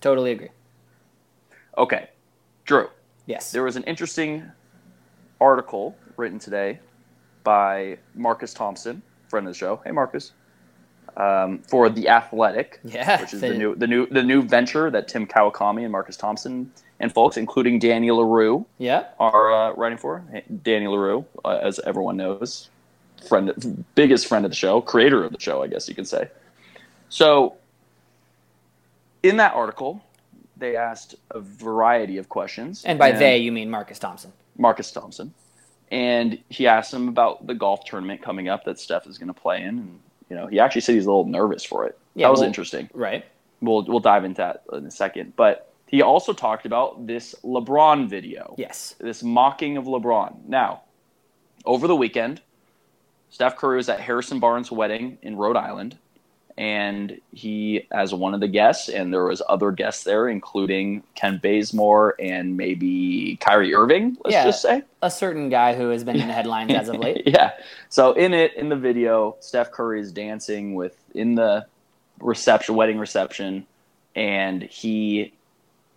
Totally 0.00 0.32
agree. 0.32 0.48
Okay, 1.76 2.08
Drew. 2.64 2.88
Yes. 3.26 3.52
There 3.52 3.62
was 3.62 3.76
an 3.76 3.84
interesting 3.84 4.50
article 5.40 5.96
written 6.16 6.38
today 6.38 6.80
by 7.44 7.98
Marcus 8.14 8.54
Thompson, 8.54 9.02
friend 9.28 9.46
of 9.46 9.52
the 9.52 9.58
show. 9.58 9.80
Hey, 9.84 9.90
Marcus. 9.90 10.32
Um, 11.16 11.58
for 11.58 11.88
the 11.88 12.08
Athletic, 12.08 12.80
Yeah, 12.84 13.20
which 13.20 13.34
is 13.34 13.40
the- 13.40 13.48
the 13.48 13.58
new 13.58 13.74
the 13.74 13.86
new 13.86 14.06
the 14.06 14.22
new 14.22 14.42
venture 14.42 14.90
that 14.90 15.08
Tim 15.08 15.26
Kawakami 15.26 15.82
and 15.82 15.92
Marcus 15.92 16.16
Thompson 16.16 16.70
and 17.00 17.12
folks, 17.12 17.36
including 17.36 17.78
Danny 17.78 18.10
Leroux, 18.10 18.66
yeah. 18.78 19.06
are 19.18 19.52
uh, 19.52 19.72
writing 19.74 19.98
for. 19.98 20.22
Danny 20.62 20.86
Leroux, 20.86 21.24
uh, 21.44 21.58
as 21.62 21.78
everyone 21.80 22.16
knows, 22.18 22.68
friend, 23.26 23.84
biggest 23.94 24.26
friend 24.26 24.44
of 24.44 24.50
the 24.50 24.56
show, 24.56 24.80
creator 24.82 25.24
of 25.24 25.32
the 25.32 25.40
show, 25.40 25.62
I 25.62 25.66
guess 25.66 25.88
you 25.88 25.94
could 25.94 26.06
say. 26.06 26.28
So, 27.08 27.56
in 29.22 29.38
that 29.38 29.54
article, 29.54 30.02
they 30.56 30.76
asked 30.76 31.14
a 31.30 31.40
variety 31.40 32.18
of 32.18 32.28
questions, 32.28 32.84
And 32.84 32.98
by 32.98 33.12
they, 33.12 33.38
you 33.38 33.50
mean 33.50 33.70
Marcus 33.70 33.98
Thompson. 33.98 34.32
Marcus 34.58 34.92
Thompson, 34.92 35.32
and 35.90 36.38
he 36.50 36.66
asked 36.66 36.92
him 36.92 37.08
about 37.08 37.46
the 37.46 37.54
golf 37.54 37.84
tournament 37.84 38.20
coming 38.20 38.48
up 38.48 38.64
that 38.64 38.78
Steph 38.78 39.06
is 39.06 39.16
going 39.16 39.28
to 39.28 39.40
play 39.40 39.62
in, 39.62 39.78
and 39.78 40.00
you 40.30 40.36
know, 40.36 40.46
he 40.46 40.58
actually 40.60 40.80
said 40.80 40.94
he's 40.94 41.04
a 41.06 41.10
little 41.10 41.26
nervous 41.26 41.64
for 41.64 41.84
it. 41.84 41.98
Yeah, 42.14 42.26
that 42.26 42.30
was 42.30 42.40
well- 42.40 42.46
interesting 42.46 42.88
Right. 42.94 43.24
we'll 43.60 43.84
we'll 43.84 44.00
dive 44.00 44.24
into 44.24 44.38
that 44.38 44.62
in 44.72 44.86
a 44.86 44.90
second. 44.90 45.34
But 45.36 45.72
he 45.86 46.00
also 46.02 46.32
talked 46.32 46.64
about 46.66 47.06
this 47.06 47.34
LeBron 47.44 48.08
video. 48.08 48.54
Yes. 48.56 48.94
This 49.00 49.22
mocking 49.22 49.76
of 49.76 49.84
LeBron. 49.86 50.46
Now, 50.46 50.82
over 51.64 51.86
the 51.88 51.96
weekend, 51.96 52.40
Steph 53.28 53.56
Curry 53.56 53.76
was 53.76 53.88
at 53.88 54.00
Harrison 54.00 54.38
Barnes' 54.40 54.70
wedding 54.70 55.18
in 55.22 55.36
Rhode 55.36 55.56
Island, 55.56 55.98
and 56.58 57.20
he, 57.32 57.86
as 57.90 58.12
one 58.12 58.34
of 58.34 58.40
the 58.40 58.48
guests, 58.48 58.88
and 58.88 59.12
there 59.12 59.24
was 59.24 59.40
other 59.48 59.70
guests 59.70 60.04
there, 60.04 60.28
including 60.28 61.02
Kent 61.14 61.42
Bazemore 61.42 62.14
and 62.20 62.56
maybe 62.56 63.36
Kyrie 63.40 63.74
Irving. 63.74 64.16
Let's 64.24 64.34
Yeah. 64.34 64.44
just 64.44 64.62
say. 64.62 64.82
A 65.02 65.10
certain 65.10 65.48
guy 65.48 65.74
who 65.74 65.88
has 65.90 66.04
been 66.04 66.20
in 66.20 66.26
the 66.28 66.34
headlines 66.34 66.72
as 66.74 66.88
of 66.88 66.96
late. 66.96 67.22
yeah. 67.26 67.52
So 67.88 68.12
in 68.12 68.34
it, 68.34 68.54
in 68.54 68.68
the 68.68 68.76
video, 68.76 69.36
Steph 69.40 69.70
Curry 69.72 70.00
is 70.00 70.12
dancing 70.12 70.74
with 70.74 70.96
in 71.14 71.34
the 71.34 71.66
reception, 72.20 72.74
wedding 72.74 72.98
reception, 72.98 73.66
and 74.14 74.62
he 74.62 75.32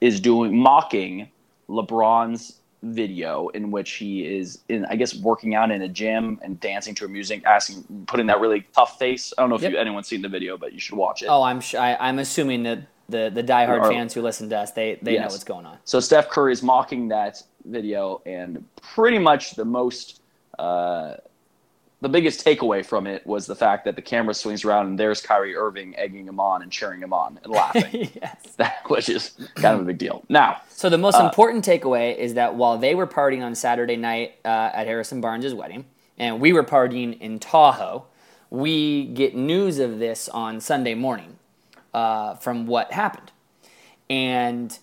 is 0.01 0.19
doing 0.19 0.57
mocking 0.57 1.29
LeBron's 1.69 2.59
video 2.83 3.47
in 3.49 3.71
which 3.71 3.93
he 3.93 4.25
is 4.25 4.59
in, 4.69 4.85
I 4.85 4.95
guess, 4.95 5.15
working 5.15 5.55
out 5.55 5.71
in 5.71 5.81
a 5.81 5.87
gym 5.87 6.39
and 6.43 6.59
dancing 6.59 6.93
to 6.95 7.05
a 7.05 7.07
music, 7.07 7.43
asking, 7.45 7.83
putting 8.07 8.27
that 8.27 8.39
really 8.41 8.67
tough 8.75 8.99
face. 8.99 9.33
I 9.37 9.41
don't 9.41 9.49
know 9.49 9.55
if 9.55 9.61
Yep. 9.61 9.71
you, 9.71 9.77
anyone's 9.77 10.07
seen 10.07 10.21
the 10.21 10.29
video, 10.29 10.57
but 10.57 10.73
you 10.73 10.79
should 10.79 10.95
watch 10.97 11.21
it. 11.23 11.27
Oh, 11.27 11.41
I'm 11.41 11.61
sh- 11.61 11.75
I, 11.75 11.95
I'm 11.95 12.19
assuming 12.19 12.63
that 12.63 12.79
the 13.09 13.29
the 13.33 13.43
diehard 13.43 13.87
fans 13.89 14.13
who 14.13 14.21
listen 14.21 14.49
to 14.49 14.57
us 14.57 14.71
they 14.71 14.97
they 15.01 15.17
know 15.17 15.23
what's 15.23 15.43
going 15.43 15.65
on. 15.65 15.77
So 15.83 15.99
Steph 15.99 16.29
Curry 16.29 16.53
is 16.53 16.63
mocking 16.63 17.07
that 17.09 17.41
video, 17.65 18.21
and 18.25 18.63
pretty 18.81 19.19
much 19.19 19.55
the 19.55 19.65
most, 19.65 20.21
uh, 20.59 21.15
the 22.03 22.09
biggest 22.09 22.45
takeaway 22.45 22.85
from 22.85 23.07
it 23.07 23.25
was 23.25 23.45
the 23.45 23.55
fact 23.55 23.85
that 23.85 23.95
the 23.95 24.01
camera 24.01 24.33
swings 24.33 24.65
around 24.65 24.87
and 24.87 24.99
there's 24.99 25.21
Kyrie 25.21 25.55
Irving 25.55 25.95
egging 25.97 26.27
him 26.27 26.37
on 26.37 26.61
and 26.61 26.69
cheering 26.69 27.01
him 27.01 27.13
on 27.13 27.39
and 27.41 27.51
laughing, 27.51 28.11
yes. 28.21 28.57
which 28.87 29.07
is 29.07 29.31
kind 29.55 29.75
of 29.75 29.81
a 29.81 29.85
big 29.85 29.97
deal. 29.97 30.21
Now, 30.27 30.61
So 30.67 30.89
the 30.89 30.97
most 30.97 31.15
Uh, 31.15 31.23
important 31.23 31.63
takeaway 31.63 32.13
is 32.15 32.33
that 32.33 32.55
while 32.55 32.77
they 32.77 32.93
were 32.93 33.07
partying 33.07 33.41
on 33.41 33.55
Saturday 33.55 33.95
night 33.95 34.35
uh, 34.43 34.49
at 34.73 34.85
Harrison 34.85 35.21
Barnes' 35.21 35.53
wedding, 35.53 35.85
and 36.17 36.41
we 36.41 36.51
were 36.51 36.63
partying 36.65 37.17
in 37.21 37.39
Tahoe, 37.39 38.03
we 38.49 39.05
get 39.05 39.33
news 39.33 39.79
of 39.79 39.99
this 39.99 40.27
on 40.27 40.59
Sunday 40.59 40.95
morning 40.95 41.37
uh, 41.93 42.35
from 42.35 42.67
what 42.67 42.91
happened, 42.91 43.31
and 44.09 44.77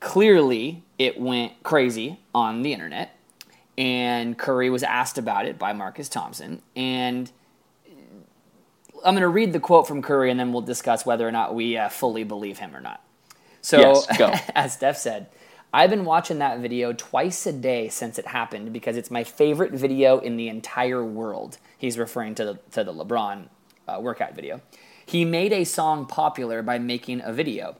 clearly 0.00 0.82
it 0.98 1.20
went 1.20 1.62
crazy 1.62 2.20
on 2.34 2.62
the 2.62 2.72
internet. 2.72 3.14
And 3.80 4.36
Curry 4.36 4.68
was 4.68 4.82
asked 4.82 5.16
about 5.16 5.46
it 5.46 5.58
by 5.58 5.72
Marcus 5.72 6.10
Thompson, 6.10 6.60
and 6.76 7.32
I'm 9.02 9.14
going 9.14 9.22
to 9.22 9.28
read 9.28 9.54
the 9.54 9.58
quote 9.58 9.88
from 9.88 10.02
Curry, 10.02 10.30
and 10.30 10.38
then 10.38 10.52
we'll 10.52 10.60
discuss 10.60 11.06
whether 11.06 11.26
or 11.26 11.32
not 11.32 11.54
we 11.54 11.78
uh, 11.78 11.88
fully 11.88 12.22
believe 12.22 12.58
him 12.58 12.76
or 12.76 12.82
not. 12.82 13.02
So, 13.62 14.04
Yes, 14.18 14.50
as 14.54 14.74
Steph 14.74 14.98
said, 14.98 15.28
I've 15.72 15.88
been 15.88 16.04
watching 16.04 16.40
that 16.40 16.58
video 16.58 16.92
twice 16.92 17.46
a 17.46 17.54
day 17.54 17.88
since 17.88 18.18
it 18.18 18.26
happened 18.26 18.70
because 18.70 18.98
it's 18.98 19.10
my 19.10 19.24
favorite 19.24 19.72
video 19.72 20.18
in 20.18 20.36
the 20.36 20.48
entire 20.48 21.02
world. 21.02 21.56
He's 21.78 21.96
referring 21.96 22.34
to 22.34 22.44
the, 22.44 22.58
to 22.72 22.84
the 22.84 22.92
LeBron 22.92 23.46
uh, 23.88 23.98
workout 23.98 24.34
video. 24.34 24.60
He 25.06 25.24
made 25.24 25.54
a 25.54 25.64
song 25.64 26.04
popular 26.04 26.62
by 26.62 26.78
making 26.78 27.22
a 27.24 27.32
video, 27.32 27.76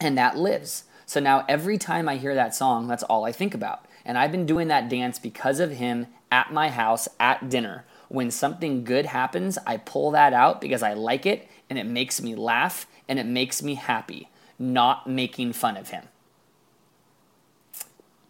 and 0.00 0.16
that 0.16 0.38
lives. 0.38 0.84
So 1.04 1.20
now 1.20 1.44
every 1.50 1.76
time 1.76 2.08
I 2.08 2.16
hear 2.16 2.34
that 2.34 2.54
song, 2.54 2.88
that's 2.88 3.02
all 3.02 3.26
I 3.26 3.32
think 3.32 3.54
about. 3.54 3.84
And 4.04 4.18
I've 4.18 4.32
been 4.32 4.46
doing 4.46 4.68
that 4.68 4.88
dance 4.88 5.18
because 5.18 5.60
of 5.60 5.72
him 5.72 6.06
at 6.30 6.52
my 6.52 6.68
house 6.68 7.08
at 7.18 7.48
dinner. 7.48 7.84
When 8.08 8.30
something 8.30 8.84
good 8.84 9.06
happens, 9.06 9.58
I 9.66 9.78
pull 9.78 10.10
that 10.12 10.32
out 10.32 10.60
because 10.60 10.82
I 10.82 10.94
like 10.94 11.26
it 11.26 11.48
and 11.70 11.78
it 11.78 11.86
makes 11.86 12.20
me 12.20 12.34
laugh 12.34 12.86
and 13.08 13.18
it 13.18 13.26
makes 13.26 13.62
me 13.62 13.74
happy, 13.74 14.28
not 14.58 15.06
making 15.06 15.52
fun 15.52 15.76
of 15.76 15.88
him. 15.88 16.04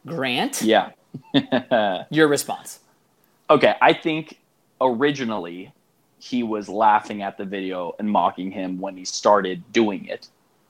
Grant, 0.07 0.63
yeah. 0.63 0.91
your 2.11 2.29
response. 2.29 2.81
Okay, 3.51 3.75
I 3.81 3.93
think 3.93 4.39
originally 4.81 5.73
he 6.19 6.43
was 6.43 6.69
laughing 6.69 7.23
at 7.23 7.37
the 7.37 7.45
video 7.45 7.95
and 7.99 8.09
mocking 8.09 8.51
him 8.51 8.79
when 8.79 8.97
he 8.97 9.05
started 9.05 9.63
doing 9.73 10.07
it. 10.07 10.29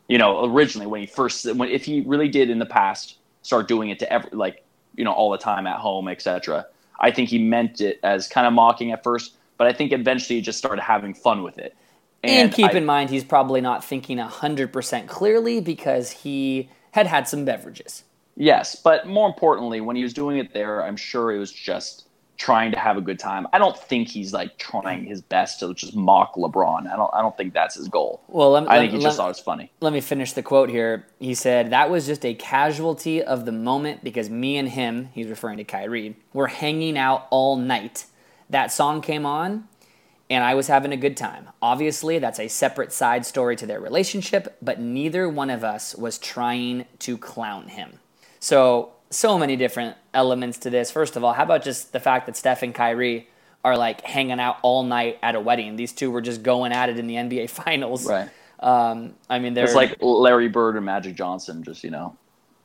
You 0.08 0.18
know, 0.18 0.44
originally 0.44 0.87
when 0.87 1.00
he 1.00 1.06
first, 1.06 1.52
when 1.54 1.68
if 1.68 1.84
he 1.84 2.00
really 2.02 2.28
did 2.28 2.50
in 2.50 2.58
the 2.58 2.66
past 2.66 3.18
start 3.42 3.68
doing 3.68 3.90
it 3.90 3.99
to 4.00 4.12
every 4.12 4.30
like 4.32 4.63
you 4.96 5.04
know 5.04 5.12
all 5.12 5.30
the 5.30 5.38
time 5.38 5.66
at 5.66 5.76
home, 5.76 6.08
etc. 6.08 6.66
I 7.00 7.10
think 7.10 7.28
he 7.28 7.38
meant 7.38 7.80
it 7.80 7.98
as 8.02 8.28
kind 8.28 8.46
of 8.46 8.52
mocking 8.52 8.92
at 8.92 9.02
first, 9.02 9.34
but 9.58 9.66
I 9.66 9.72
think 9.72 9.92
eventually 9.92 10.36
he 10.36 10.42
just 10.42 10.58
started 10.58 10.82
having 10.82 11.14
fun 11.14 11.42
with 11.42 11.58
it. 11.58 11.74
And, 12.22 12.52
keep 12.52 12.72
I- 12.72 12.78
in 12.78 12.86
mind, 12.86 13.10
he's 13.10 13.24
probably 13.24 13.60
not 13.60 13.84
thinking 13.84 14.18
100% 14.18 15.08
clearly 15.08 15.60
because 15.60 16.10
he 16.10 16.70
had 16.92 17.06
had 17.06 17.28
some 17.28 17.44
beverages. 17.44 18.04
Yes, 18.36 18.74
but 18.76 19.06
more 19.06 19.28
importantly, 19.28 19.80
when 19.80 19.96
he 19.96 20.02
was 20.02 20.12
doing 20.14 20.38
it 20.38 20.52
there, 20.54 20.82
I'm 20.82 20.96
sure 20.96 21.30
it 21.32 21.38
was 21.38 21.52
just 21.52 22.03
trying 22.36 22.72
to 22.72 22.78
have 22.78 22.96
a 22.96 23.00
good 23.00 23.18
time. 23.18 23.46
I 23.52 23.58
don't 23.58 23.76
think 23.78 24.08
he's 24.08 24.32
like 24.32 24.58
trying 24.58 25.04
his 25.04 25.22
best 25.22 25.60
to 25.60 25.72
just 25.74 25.94
mock 25.94 26.34
LeBron. 26.34 26.90
I 26.92 26.96
don't. 26.96 27.10
I 27.14 27.22
don't 27.22 27.36
think 27.36 27.54
that's 27.54 27.74
his 27.76 27.88
goal. 27.88 28.22
Well, 28.28 28.50
let, 28.52 28.64
I 28.68 28.74
let- 28.74 28.80
think 28.80 28.92
he 28.92 28.98
let- 28.98 29.04
just 29.04 29.16
thought 29.16 29.26
it 29.26 29.28
was 29.28 29.40
funny. 29.40 29.70
let 29.80 29.92
me 29.92 30.00
finish 30.00 30.32
the 30.32 30.42
quote 30.42 30.68
here. 30.70 31.06
He 31.20 31.34
said, 31.34 31.70
That 31.70 31.90
was 31.90 32.06
just 32.06 32.24
a 32.24 32.34
casualty 32.34 33.22
of 33.22 33.44
the 33.44 33.52
moment 33.52 34.02
because 34.04 34.28
me 34.30 34.56
and 34.56 34.68
him, 34.68 35.10
he's 35.12 35.28
referring 35.28 35.58
to 35.58 35.64
Kyrie, 35.64 36.16
were 36.32 36.48
hanging 36.48 36.98
out 36.98 37.26
all 37.30 37.56
night. 37.56 38.06
That 38.50 38.70
song 38.72 39.00
came 39.00 39.24
on, 39.24 39.68
and 40.28 40.44
I 40.44 40.54
was 40.54 40.66
having 40.66 40.92
a 40.92 40.96
good 40.96 41.16
time. 41.16 41.48
Obviously, 41.62 42.18
that's 42.18 42.38
a 42.40 42.48
separate 42.48 42.92
side 42.92 43.24
story 43.24 43.56
to 43.56 43.66
their 43.66 43.80
relationship, 43.80 44.56
but 44.60 44.80
neither 44.80 45.28
one 45.28 45.50
of 45.50 45.64
us 45.64 45.94
was 45.94 46.18
trying 46.18 46.84
to 47.00 47.16
clown 47.16 47.68
him. 47.68 48.00
So, 48.40 48.92
so 49.11 49.38
many 49.38 49.56
different 49.56 49.96
elements 50.12 50.58
to 50.58 50.70
this. 50.70 50.90
First 50.90 51.16
of 51.16 51.25
all, 51.25 51.32
how 51.32 51.44
about 51.44 51.62
just 51.62 51.92
the 51.92 52.00
fact 52.00 52.26
that 52.26 52.37
Steph 52.37 52.62
and 52.62 52.75
Kyrie 52.75 53.28
are 53.64 53.76
like 53.76 54.02
hanging 54.02 54.40
out 54.40 54.58
all 54.62 54.82
night 54.82 55.18
at 55.23 55.34
a 55.34 55.40
wedding? 55.40 55.76
These 55.76 55.92
two 55.92 56.11
were 56.11 56.20
just 56.20 56.42
going 56.42 56.73
at 56.73 56.88
it 56.88 56.99
in 56.99 57.06
the 57.06 57.14
NBA 57.14 57.50
Finals. 57.64 58.06
Right. 58.06 58.28
Um, 58.61 59.14
I 59.28 59.38
mean, 59.40 59.54
they're 59.54 59.64
It's 59.64 59.75
like 59.75 59.96
Larry 60.00 60.49
Bird 60.49 60.76
and 60.76 60.87
Magic 60.87 61.14
Johnson, 61.14 61.62
just 61.62 61.84
you 61.84 61.90
know, 61.90 62.16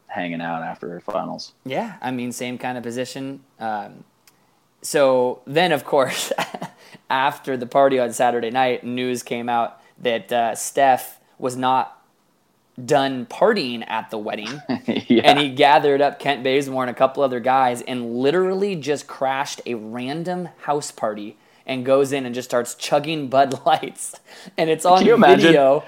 hanging 0.08 0.41
out 0.41 0.63
after 0.63 1.00
finals. 1.01 1.53
Yeah, 1.65 1.96
I 2.01 2.12
mean, 2.12 2.31
same 2.31 2.58
kind 2.58 2.77
of 2.77 2.84
position. 2.84 3.41
Um, 3.60 4.03
so 4.81 5.41
then, 5.46 5.72
of 5.72 5.84
course, 5.84 6.31
after 7.10 7.58
the 7.58 7.65
party 7.65 8.00
on 8.00 8.13
Saturday 8.13 8.50
night, 8.50 8.84
news 8.84 9.24
came 9.24 9.50
out 9.50 9.81
that 10.00 10.31
uh, 10.31 10.55
Steph 10.55 11.19
was 11.38 11.55
not 11.55 11.99
done 12.86 13.25
partying 13.25 13.83
at 13.89 14.09
the 14.09 14.17
wedding. 14.17 14.62
yeah. 14.86 15.21
And 15.24 15.39
he 15.39 15.50
gathered 15.50 16.01
up 16.01 16.19
Kent 16.19 16.43
Bazemore 16.43 16.83
and 16.83 16.89
a 16.91 16.93
couple 16.93 17.24
other 17.24 17.39
guys 17.39 17.81
and 17.81 18.15
literally 18.17 18.75
just 18.75 19.07
crashed 19.07 19.62
a 19.65 19.75
random 19.75 20.50
house 20.62 20.91
party 20.91 21.38
and 21.65 21.86
goes 21.86 22.12
in 22.12 22.25
and 22.25 22.33
just 22.33 22.50
starts 22.50 22.75
chugging 22.75 23.27
Bud 23.27 23.62
Lights. 23.65 24.15
And 24.57 24.69
it's 24.69 24.86
on 24.86 25.05
you 25.05 25.13
imagine? 25.15 25.48
video. 25.48 25.83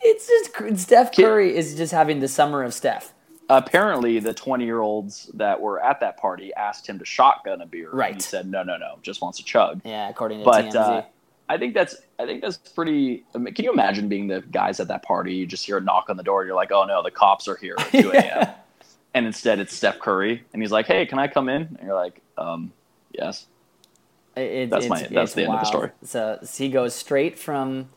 It's 0.00 0.28
just 0.28 0.78
Steph 0.80 1.14
Curry 1.14 1.56
is 1.56 1.74
just 1.74 1.92
having 1.92 2.20
the 2.20 2.28
summer 2.28 2.62
of 2.62 2.72
Steph. 2.74 3.12
Apparently, 3.48 4.18
the 4.18 4.34
20 4.34 4.64
year 4.64 4.80
olds 4.80 5.30
that 5.34 5.60
were 5.60 5.82
at 5.82 6.00
that 6.00 6.16
party 6.16 6.52
asked 6.54 6.86
him 6.88 6.98
to 6.98 7.04
shotgun 7.04 7.60
a 7.60 7.66
beer. 7.66 7.90
Right. 7.92 8.12
And 8.12 8.20
he 8.20 8.22
said, 8.26 8.48
no, 8.50 8.62
no, 8.62 8.76
no, 8.76 8.98
just 9.02 9.22
wants 9.22 9.38
to 9.38 9.44
chug. 9.44 9.80
Yeah, 9.84 10.08
according 10.08 10.40
to 10.40 10.44
But 10.44 10.66
TMZ. 10.66 10.74
uh, 10.76 11.02
I 11.48 11.58
think 11.58 11.74
that's 11.74 11.96
I 12.18 12.26
think 12.26 12.42
that's 12.42 12.56
pretty. 12.56 13.24
I 13.34 13.38
mean, 13.38 13.54
can 13.54 13.64
you 13.64 13.72
imagine 13.72 14.08
being 14.08 14.26
the 14.26 14.42
guys 14.50 14.80
at 14.80 14.88
that 14.88 15.02
party? 15.02 15.34
You 15.34 15.46
just 15.46 15.64
hear 15.64 15.78
a 15.78 15.80
knock 15.80 16.06
on 16.10 16.16
the 16.16 16.22
door. 16.22 16.44
You're 16.44 16.56
like, 16.56 16.72
oh 16.72 16.84
no, 16.84 17.02
the 17.02 17.10
cops 17.10 17.46
are 17.48 17.56
here 17.56 17.76
at 17.78 17.90
2 17.92 18.10
a.m. 18.12 18.48
And 19.14 19.24
instead, 19.26 19.60
it's 19.60 19.74
Steph 19.74 19.98
Curry, 19.98 20.44
and 20.52 20.60
he's 20.62 20.72
like, 20.72 20.86
hey, 20.86 21.06
can 21.06 21.18
I 21.18 21.26
come 21.28 21.48
in? 21.48 21.62
And 21.62 21.78
you're 21.82 21.94
like, 21.94 22.20
um, 22.36 22.72
yes. 23.12 23.46
It, 24.36 24.68
That's 24.68 24.88
my- 24.88 25.06
that's 25.10 25.32
the 25.32 25.44
end 25.44 25.54
of 25.54 25.60
the 25.60 25.64
story. 25.64 25.90
So, 26.02 26.38
so 26.42 26.62
he 26.64 26.68
goes 26.68 26.94
straight 26.94 27.38
from 27.38 27.88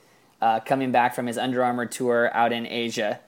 uh, 0.42 0.62
coming 0.62 0.94
back 0.94 1.14
from 1.14 1.28
his 1.28 1.38
Under 1.38 1.62
Armour 1.62 1.86
tour 1.88 2.32
out 2.34 2.54
in 2.54 2.66
Asia, 2.66 3.20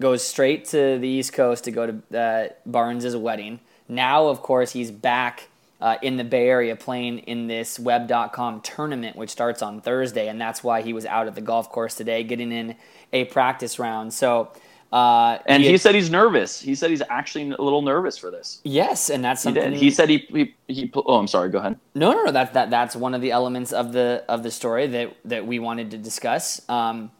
goes 0.00 0.24
straight 0.24 0.64
to 0.70 0.98
the 0.98 1.06
East 1.06 1.32
Coast 1.32 1.62
to 1.64 1.70
go 1.70 1.86
to 2.10 2.18
uh, 2.18 2.48
Barnes' 2.66 3.14
wedding. 3.16 3.60
Now, 3.88 4.26
of 4.26 4.42
course, 4.42 4.72
he's 4.72 4.90
back 4.90 5.48
uh, 5.80 5.96
in 6.02 6.16
the 6.16 6.24
Bay 6.24 6.48
Area 6.48 6.74
playing 6.76 7.18
in 7.20 7.46
this 7.46 7.78
Web.com 7.78 8.60
tournament, 8.62 9.16
which 9.16 9.30
starts 9.30 9.62
on 9.62 9.80
Thursday, 9.80 10.28
and 10.28 10.40
that's 10.40 10.62
why 10.64 10.82
he 10.82 10.92
was 10.92 11.06
out 11.06 11.26
at 11.26 11.34
the 11.34 11.40
golf 11.40 11.70
course 11.70 11.94
today, 11.94 12.24
getting 12.24 12.50
in 12.52 12.74
a 13.12 13.24
practice 13.26 13.78
round. 13.78 14.12
So, 14.12 14.50
uh, 14.92 15.38
And 15.46 15.62
he 15.62 15.68
he 15.68 15.72
had- 15.72 15.80
said 15.80 15.94
he's 15.94 16.10
nervous. 16.10 16.60
He 16.60 16.74
said 16.74 16.90
he's 16.90 17.02
actually 17.08 17.50
a 17.50 17.62
little 17.62 17.82
nervous 17.82 18.18
for 18.18 18.30
this. 18.30 18.60
yes, 18.64 19.08
and 19.10 19.22
that's 19.24 19.42
He 19.42 19.48
something 19.48 19.70
did. 19.70 19.78
He 19.78 19.90
said 19.90 20.08
he, 20.08 20.26
he 20.30 20.54
he. 20.66 20.90
Oh, 20.96 21.16
I'm 21.16 21.26
sorry. 21.28 21.48
Go 21.50 21.58
ahead. 21.58 21.78
No, 21.94 22.12
no, 22.12 22.24
no. 22.24 22.32
That, 22.32 22.54
that 22.54 22.70
that's 22.70 22.96
one 22.96 23.14
of 23.14 23.20
the 23.20 23.30
elements 23.30 23.72
of 23.72 23.92
the 23.92 24.24
of 24.28 24.42
the 24.42 24.50
story 24.50 24.86
that 24.88 25.14
that 25.26 25.46
we 25.46 25.58
wanted 25.58 25.90
to 25.92 25.98
discuss. 25.98 26.66
Um, 26.68 27.10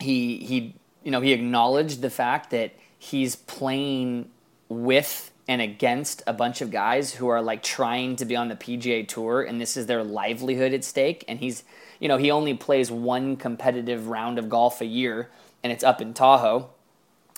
he 0.00 0.38
he 0.38 0.74
you 1.04 1.10
know 1.12 1.20
he 1.20 1.32
acknowledged 1.32 2.02
the 2.02 2.10
fact 2.10 2.50
that 2.50 2.72
he's 2.98 3.36
playing 3.36 4.28
with 4.68 5.30
and 5.46 5.60
against 5.60 6.22
a 6.26 6.32
bunch 6.32 6.60
of 6.60 6.70
guys 6.70 7.14
who 7.14 7.28
are 7.28 7.42
like 7.42 7.62
trying 7.62 8.16
to 8.16 8.24
be 8.24 8.34
on 8.36 8.48
the 8.48 8.56
PGA 8.56 9.06
tour 9.06 9.42
and 9.42 9.60
this 9.60 9.76
is 9.76 9.86
their 9.86 10.02
livelihood 10.02 10.72
at 10.72 10.84
stake 10.84 11.24
and 11.28 11.38
he's 11.38 11.64
you 12.00 12.08
know 12.08 12.16
he 12.16 12.30
only 12.30 12.54
plays 12.54 12.90
one 12.90 13.36
competitive 13.36 14.08
round 14.08 14.38
of 14.38 14.48
golf 14.48 14.80
a 14.80 14.86
year 14.86 15.30
and 15.62 15.72
it's 15.72 15.84
up 15.84 16.00
in 16.00 16.14
Tahoe 16.14 16.70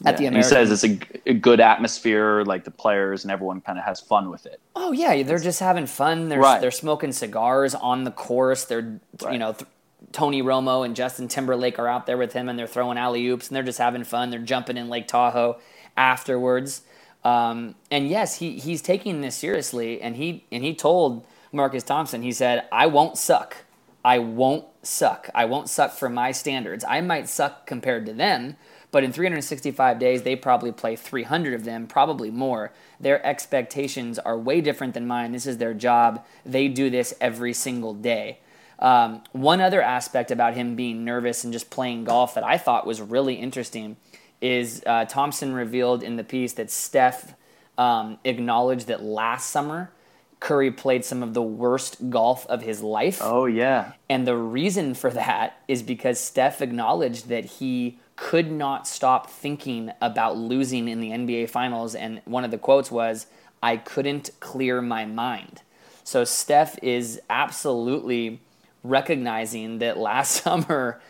at 0.05 0.17
the 0.19 0.25
Yeah, 0.25 0.29
and 0.29 0.37
he 0.37 0.43
says 0.43 0.71
it's 0.71 0.85
a 1.25 1.33
good 1.33 1.59
atmosphere, 1.61 2.45
like 2.45 2.65
the 2.65 2.71
players 2.71 3.25
and 3.25 3.31
everyone 3.33 3.61
kind 3.61 3.79
of 3.79 3.85
has 3.85 4.01
fun 4.01 4.31
with 4.31 4.45
it. 4.45 4.61
Oh 4.75 4.93
yeah, 4.93 5.23
they're 5.23 5.39
just 5.39 5.61
having 5.61 5.87
fun. 5.87 6.29
They're 6.29 6.39
Right. 6.41 6.61
they're 6.61 6.71
smoking 6.71 7.13
cigars 7.13 7.75
on 7.75 8.05
the 8.05 8.11
course. 8.11 8.65
They're 8.67 9.01
you 9.31 9.39
know 9.39 9.55
th- 9.55 9.69
Tony 10.13 10.43
Romo 10.43 10.85
and 10.85 10.95
Justin 10.95 11.29
Timberlake 11.29 11.79
are 11.79 11.89
out 11.89 12.05
there 12.05 12.19
with 12.19 12.35
him, 12.35 12.49
and 12.49 12.59
they're 12.59 12.67
throwing 12.67 12.99
alley 12.99 13.27
oops, 13.27 13.49
and 13.49 13.57
they're 13.57 13.63
just 13.63 13.79
having 13.79 14.05
fun. 14.05 14.29
They're 14.31 14.39
jumping 14.39 14.77
in 14.77 14.89
Lake 14.91 15.09
Tahoe 15.09 15.59
afterwards. 15.97 16.83
Um, 17.27 17.75
and 17.91 18.09
yes, 18.09 18.39
he 18.39 18.61
he's 18.61 18.81
taking 18.81 19.21
this 19.21 19.35
seriously, 19.35 20.01
and 20.01 20.15
he 20.15 20.45
and 20.53 20.63
he 20.63 20.75
told 20.75 21.27
Marcus 21.51 21.83
Thompson, 21.83 22.23
he 22.23 22.31
said, 22.31 22.69
"I 22.71 22.87
won't 22.87 23.19
suck. 23.19 23.65
I 24.05 24.21
won't 24.21 24.67
suck. 24.85 25.29
I 25.35 25.45
won't 25.45 25.69
suck 25.69 25.91
for 25.91 26.09
my 26.09 26.31
standards. 26.31 26.85
I 26.89 27.01
might 27.01 27.29
suck 27.29 27.67
compared 27.67 28.07
to 28.07 28.13
them." 28.13 28.57
But 28.93 29.03
in 29.03 29.13
365 29.13 29.99
days, 29.99 30.23
they 30.23 30.37
probably 30.37 30.71
play 30.71 30.95
300 30.95 31.53
of 31.53 31.65
them, 31.65 31.89
probably 31.89 32.31
more. 32.31 32.73
Their 33.01 33.27
expectations 33.27 34.21
are 34.21 34.39
way 34.39 34.61
different 34.61 34.95
than 34.95 35.09
mine. 35.09 35.33
This 35.33 35.47
is 35.47 35.59
their 35.59 35.75
job. 35.75 36.25
They 36.45 36.69
do 36.69 36.91
this 36.91 37.13
every 37.21 37.53
single 37.53 37.93
day. 37.93 38.39
Um, 38.79 39.25
one 39.33 39.61
other 39.61 39.83
aspect 39.83 40.31
about 40.31 40.55
him 40.55 40.77
being 40.77 41.05
nervous 41.05 41.43
and 41.43 41.53
just 41.53 41.71
playing 41.71 42.05
golf 42.05 42.35
that 42.35 42.45
I 42.45 42.57
thought 42.57 42.87
was 42.87 43.01
really 43.01 43.35
interesting 43.35 43.97
is 44.41 44.83
uh, 44.87 45.05
Thompson 45.07 45.55
revealed 45.55 46.03
in 46.03 46.17
the 46.17 46.25
piece 46.25 46.53
that 46.55 46.71
Steph 46.71 47.35
um, 47.79 48.19
acknowledged 48.25 48.87
that 48.89 49.03
last 49.03 49.51
summer 49.51 49.91
Curry 50.39 50.71
played 50.71 51.05
some 51.05 51.23
of 51.23 51.35
the 51.35 51.43
worst 51.43 52.11
golf 52.11 52.47
of 52.47 52.63
his 52.63 52.83
life. 52.83 53.19
Oh 53.23 53.47
yeah, 53.47 53.93
And 54.09 54.27
the 54.27 54.37
reason 54.37 54.95
for 54.95 55.11
that 55.11 55.63
is 55.67 55.83
because 55.83 56.21
Steph 56.21 56.61
acknowledged 56.61 57.29
that 57.29 57.45
he 57.45 57.99
could 58.17 58.51
not 58.51 58.87
stop 58.87 59.31
thinking 59.31 59.91
about 60.01 60.37
losing 60.37 60.89
in 60.89 61.01
the 61.01 61.11
NBA 61.11 61.49
Finals. 61.51 61.95
And 61.95 62.21
one 62.27 62.45
of 62.45 62.51
the 62.51 62.59
quotes 62.59 62.91
was, 62.91 63.27
I 63.63 63.79
couldn't 63.79 64.31
clear 64.41 64.83
my 64.83 65.05
mind. 65.07 65.63
So 66.05 66.23
Steph 66.25 66.79
is 66.83 67.21
absolutely 67.31 68.41
recognizing 68.85 69.79
that 69.79 69.99
last 69.99 70.31
summer. 70.45 71.01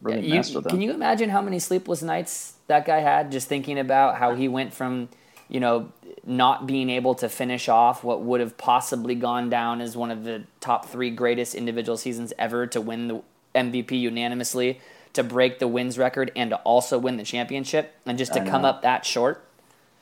Really 0.00 0.26
you- 0.26 0.42
can 0.70 0.80
you 0.82 0.92
imagine 0.92 1.30
how 1.30 1.40
many 1.40 1.58
sleepless 1.60 2.02
nights 2.02 2.54
that 2.72 2.86
guy 2.86 3.00
had 3.00 3.30
just 3.30 3.48
thinking 3.48 3.78
about 3.78 4.16
how 4.16 4.34
he 4.34 4.48
went 4.48 4.72
from, 4.72 5.10
you 5.50 5.60
know, 5.60 5.92
not 6.24 6.66
being 6.66 6.88
able 6.88 7.14
to 7.16 7.28
finish 7.28 7.68
off 7.68 8.02
what 8.02 8.22
would 8.22 8.40
have 8.40 8.56
possibly 8.56 9.14
gone 9.14 9.50
down 9.50 9.82
as 9.82 9.94
one 9.94 10.10
of 10.10 10.24
the 10.24 10.44
top 10.60 10.86
three 10.86 11.10
greatest 11.10 11.54
individual 11.54 11.98
seasons 11.98 12.32
ever 12.38 12.66
to 12.66 12.80
win 12.80 13.08
the 13.08 13.22
MVP 13.54 14.00
unanimously, 14.00 14.80
to 15.12 15.22
break 15.22 15.58
the 15.58 15.68
wins 15.68 15.98
record, 15.98 16.32
and 16.34 16.48
to 16.50 16.56
also 16.58 16.98
win 16.98 17.18
the 17.18 17.24
championship, 17.24 17.94
and 18.06 18.16
just 18.16 18.32
to 18.32 18.42
come 18.42 18.64
up 18.64 18.80
that 18.80 19.04
short. 19.04 19.44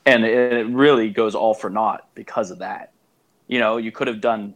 and 0.05 0.23
it, 0.23 0.65
really 0.67 1.09
goes 1.09 1.35
all 1.35 1.53
for 1.53 1.69
naught 1.69 2.07
because 2.15 2.51
of 2.51 2.59
that. 2.59 2.93
You 3.47 3.59
know, 3.59 3.75
you 3.75 3.91
could 3.91 4.07
have 4.07 4.21
done 4.21 4.53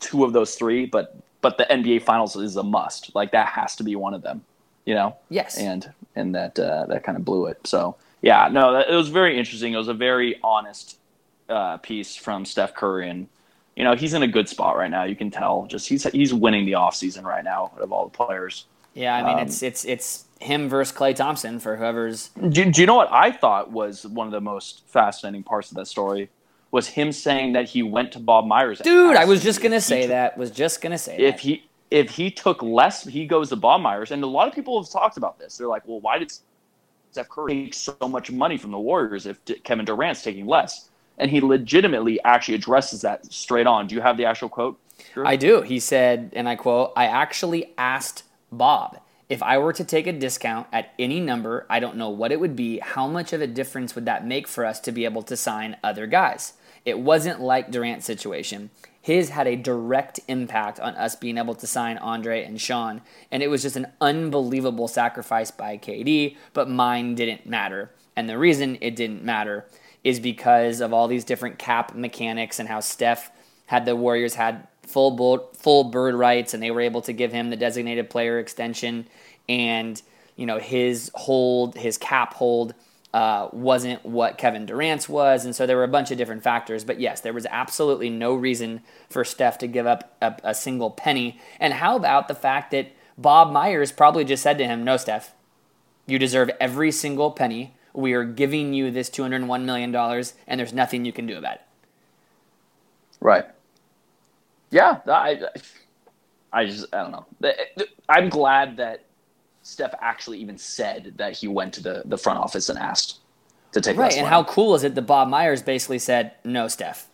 two 0.00 0.24
of 0.24 0.32
those 0.32 0.56
three, 0.56 0.86
but 0.86 1.16
but 1.40 1.56
the 1.56 1.66
NBA 1.70 2.02
Finals 2.02 2.34
is 2.34 2.56
a 2.56 2.64
must. 2.64 3.14
Like 3.14 3.30
that 3.30 3.46
has 3.46 3.76
to 3.76 3.84
be 3.84 3.94
one 3.94 4.12
of 4.12 4.22
them. 4.22 4.44
You 4.84 4.94
know. 4.94 5.16
Yes. 5.30 5.56
And 5.56 5.92
and 6.16 6.34
that 6.34 6.58
uh, 6.58 6.86
that 6.86 7.04
kind 7.04 7.16
of 7.16 7.24
blew 7.24 7.46
it. 7.46 7.58
So 7.66 7.96
yeah, 8.22 8.48
no, 8.50 8.72
that, 8.72 8.88
it 8.88 8.94
was 8.94 9.08
very 9.08 9.38
interesting. 9.38 9.72
It 9.72 9.76
was 9.76 9.88
a 9.88 9.94
very 9.94 10.38
honest 10.42 10.98
uh, 11.48 11.76
piece 11.78 12.16
from 12.16 12.44
Steph 12.44 12.74
Curry, 12.74 13.08
and 13.10 13.28
you 13.76 13.84
know 13.84 13.94
he's 13.94 14.14
in 14.14 14.22
a 14.22 14.28
good 14.28 14.48
spot 14.48 14.76
right 14.76 14.90
now. 14.90 15.04
You 15.04 15.16
can 15.16 15.30
tell. 15.30 15.66
Just 15.66 15.88
he's 15.88 16.04
he's 16.04 16.32
winning 16.32 16.66
the 16.66 16.72
offseason 16.72 17.24
right 17.24 17.44
now 17.44 17.72
of 17.78 17.92
all 17.92 18.04
the 18.08 18.16
players. 18.16 18.66
Yeah, 18.94 19.16
I 19.16 19.22
mean, 19.24 19.34
Um, 19.34 19.38
it's 19.40 19.62
it's 19.62 19.84
it's 19.84 20.24
him 20.40 20.68
versus 20.68 20.96
Klay 20.96 21.14
Thompson 21.16 21.58
for 21.58 21.76
whoever's. 21.76 22.28
Do, 22.48 22.70
do 22.70 22.80
you 22.80 22.86
know 22.86 22.94
what 22.94 23.12
I 23.12 23.32
thought 23.32 23.72
was 23.72 24.06
one 24.06 24.26
of 24.26 24.32
the 24.32 24.40
most 24.40 24.82
fascinating 24.86 25.42
parts 25.42 25.70
of 25.70 25.76
that 25.76 25.86
story? 25.86 26.30
Was 26.70 26.88
him 26.88 27.12
saying 27.12 27.52
that 27.52 27.68
he 27.68 27.82
went 27.84 28.12
to 28.12 28.18
Bob 28.18 28.46
Myers. 28.46 28.80
Dude, 28.80 29.16
I 29.16 29.26
was 29.26 29.42
just 29.42 29.60
gonna 29.60 29.80
say 29.80 30.06
that. 30.08 30.36
Was 30.38 30.50
just 30.50 30.80
gonna 30.80 30.98
say 30.98 31.16
If 31.18 31.34
that. 31.36 31.40
he 31.40 31.64
if 31.94 32.10
he 32.10 32.28
took 32.28 32.60
less, 32.60 33.04
he 33.04 33.24
goes 33.24 33.50
to 33.50 33.56
Bob 33.56 33.80
Myers, 33.80 34.10
and 34.10 34.20
a 34.24 34.26
lot 34.26 34.48
of 34.48 34.54
people 34.54 34.82
have 34.82 34.90
talked 34.90 35.16
about 35.16 35.38
this. 35.38 35.56
They're 35.56 35.68
like, 35.68 35.86
well, 35.86 36.00
why 36.00 36.18
did 36.18 36.32
Steph 37.12 37.28
Curry 37.28 37.66
take 37.66 37.74
so 37.74 37.96
much 38.08 38.32
money 38.32 38.56
from 38.56 38.72
the 38.72 38.78
Warriors 38.78 39.26
if 39.26 39.38
Kevin 39.62 39.84
Durant's 39.84 40.20
taking 40.20 40.44
less? 40.44 40.90
And 41.18 41.30
he 41.30 41.40
legitimately 41.40 42.20
actually 42.24 42.56
addresses 42.56 43.00
that 43.02 43.32
straight 43.32 43.68
on. 43.68 43.86
Do 43.86 43.94
you 43.94 44.00
have 44.00 44.16
the 44.16 44.24
actual 44.24 44.48
quote? 44.48 44.76
Drew? 45.12 45.24
I 45.24 45.36
do. 45.36 45.62
He 45.62 45.78
said, 45.78 46.32
and 46.34 46.48
I 46.48 46.56
quote, 46.56 46.92
I 46.96 47.06
actually 47.06 47.72
asked 47.78 48.24
Bob 48.50 48.98
if 49.28 49.42
I 49.42 49.58
were 49.58 49.72
to 49.72 49.84
take 49.84 50.06
a 50.06 50.12
discount 50.12 50.66
at 50.72 50.92
any 50.98 51.20
number, 51.20 51.66
I 51.70 51.80
don't 51.80 51.96
know 51.96 52.10
what 52.10 52.32
it 52.32 52.40
would 52.40 52.56
be, 52.56 52.78
how 52.78 53.06
much 53.06 53.32
of 53.32 53.40
a 53.40 53.46
difference 53.46 53.94
would 53.94 54.04
that 54.06 54.26
make 54.26 54.46
for 54.46 54.64
us 54.64 54.80
to 54.80 54.92
be 54.92 55.04
able 55.04 55.22
to 55.22 55.36
sign 55.36 55.76
other 55.82 56.06
guys? 56.06 56.54
It 56.84 56.98
wasn't 56.98 57.40
like 57.40 57.70
Durant's 57.70 58.04
situation. 58.04 58.70
His 59.00 59.30
had 59.30 59.46
a 59.46 59.56
direct 59.56 60.20
impact 60.28 60.80
on 60.80 60.94
us 60.94 61.16
being 61.16 61.38
able 61.38 61.54
to 61.56 61.66
sign 61.66 61.98
Andre 61.98 62.42
and 62.44 62.60
Sean, 62.60 63.02
and 63.30 63.42
it 63.42 63.48
was 63.48 63.62
just 63.62 63.76
an 63.76 63.88
unbelievable 64.00 64.88
sacrifice 64.88 65.50
by 65.50 65.78
KD, 65.78 66.36
but 66.52 66.68
mine 66.68 67.14
didn't 67.14 67.46
matter. 67.46 67.90
And 68.16 68.28
the 68.28 68.38
reason 68.38 68.78
it 68.80 68.96
didn't 68.96 69.24
matter 69.24 69.66
is 70.02 70.20
because 70.20 70.80
of 70.80 70.92
all 70.92 71.08
these 71.08 71.24
different 71.24 71.58
cap 71.58 71.94
mechanics 71.94 72.58
and 72.58 72.68
how 72.68 72.80
Steph 72.80 73.30
had 73.66 73.86
the 73.86 73.96
Warriors 73.96 74.34
had 74.34 74.68
full 74.86 75.50
full 75.54 75.84
bird 75.84 76.14
rights, 76.14 76.54
and 76.54 76.62
they 76.62 76.70
were 76.70 76.80
able 76.80 77.02
to 77.02 77.12
give 77.12 77.32
him 77.32 77.50
the 77.50 77.56
designated 77.56 78.10
player 78.10 78.38
extension, 78.38 79.06
and 79.48 80.00
you 80.36 80.46
know 80.46 80.58
his 80.58 81.10
hold, 81.14 81.76
his 81.76 81.98
cap 81.98 82.34
hold. 82.34 82.74
Uh, 83.12 83.48
wasn't 83.52 84.04
what 84.04 84.38
Kevin 84.38 84.66
Durant's 84.66 85.08
was, 85.08 85.44
and 85.44 85.54
so 85.54 85.66
there 85.66 85.76
were 85.76 85.84
a 85.84 85.88
bunch 85.88 86.10
of 86.10 86.18
different 86.18 86.42
factors. 86.42 86.82
But 86.82 86.98
yes, 86.98 87.20
there 87.20 87.32
was 87.32 87.46
absolutely 87.48 88.10
no 88.10 88.34
reason 88.34 88.80
for 89.08 89.24
Steph 89.24 89.56
to 89.58 89.68
give 89.68 89.86
up 89.86 90.16
a, 90.20 90.34
a 90.42 90.52
single 90.52 90.90
penny. 90.90 91.38
And 91.60 91.74
how 91.74 91.94
about 91.94 92.26
the 92.26 92.34
fact 92.34 92.72
that 92.72 92.88
Bob 93.16 93.52
Myers 93.52 93.92
probably 93.92 94.24
just 94.24 94.42
said 94.42 94.58
to 94.58 94.66
him, 94.66 94.82
"No, 94.82 94.96
Steph, 94.96 95.32
you 96.06 96.18
deserve 96.18 96.50
every 96.60 96.90
single 96.90 97.30
penny. 97.30 97.74
We 97.92 98.12
are 98.12 98.24
giving 98.24 98.74
you 98.74 98.90
this 98.90 99.08
$201 99.08 99.64
million, 99.64 99.94
and 99.94 100.60
there's 100.60 100.72
nothing 100.72 101.04
you 101.04 101.12
can 101.12 101.26
do 101.26 101.38
about 101.38 101.56
it. 101.56 101.60
Right. 103.20 103.44
Yeah, 104.74 104.98
I, 105.06 105.40
I 106.52 106.64
just, 106.66 106.92
I 106.92 107.02
don't 107.02 107.12
know. 107.12 107.26
I'm 108.08 108.28
glad 108.28 108.76
that 108.78 109.04
Steph 109.62 109.94
actually 110.00 110.40
even 110.40 110.58
said 110.58 111.14
that 111.16 111.34
he 111.34 111.46
went 111.46 111.74
to 111.74 111.80
the, 111.80 112.02
the 112.06 112.18
front 112.18 112.40
office 112.40 112.68
and 112.68 112.76
asked 112.76 113.20
to 113.70 113.80
take 113.80 113.96
right. 113.96 114.16
And 114.16 114.26
how 114.26 114.42
cool 114.42 114.74
is 114.74 114.82
it 114.82 114.96
that 114.96 115.02
Bob 115.02 115.28
Myers 115.28 115.62
basically 115.62 116.00
said, 116.00 116.32
"No, 116.42 116.66
Steph, 116.66 117.06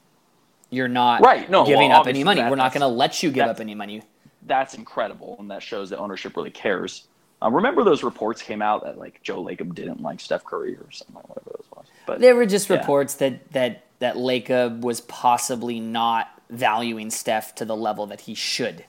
you're 0.70 0.88
not 0.88 1.20
right. 1.20 1.50
No, 1.50 1.66
giving 1.66 1.90
well, 1.90 2.00
up 2.00 2.06
any 2.06 2.24
money. 2.24 2.40
that, 2.40 2.50
We're 2.50 2.56
not 2.56 2.72
going 2.72 2.80
to 2.80 2.86
let 2.86 3.22
you 3.22 3.30
give 3.30 3.46
up 3.46 3.60
any 3.60 3.74
money." 3.74 4.02
That's 4.46 4.72
incredible, 4.72 5.36
and 5.38 5.50
that 5.50 5.62
shows 5.62 5.90
that 5.90 5.98
ownership 5.98 6.38
really 6.38 6.50
cares. 6.50 7.08
Um, 7.42 7.54
remember 7.54 7.84
those 7.84 8.02
reports 8.02 8.40
came 8.40 8.62
out 8.62 8.84
that 8.84 8.96
like 8.96 9.22
Joe 9.22 9.44
Lacob 9.44 9.74
didn't 9.74 10.00
like 10.00 10.20
Steph 10.20 10.44
Curry 10.44 10.76
or 10.76 10.90
something, 10.90 11.16
like 11.16 11.28
whatever 11.28 11.50
those 11.58 11.66
was. 11.76 11.86
But 12.06 12.20
there 12.20 12.34
were 12.34 12.46
just 12.46 12.70
yeah. 12.70 12.78
reports 12.78 13.16
that 13.16 13.52
that 13.52 13.84
that 13.98 14.16
Lacob 14.16 14.80
was 14.80 15.02
possibly 15.02 15.78
not 15.78 16.39
valuing 16.50 17.10
Steph 17.10 17.54
to 17.56 17.64
the 17.64 17.76
level 17.76 18.06
that 18.06 18.22
he 18.22 18.34
should 18.34 18.84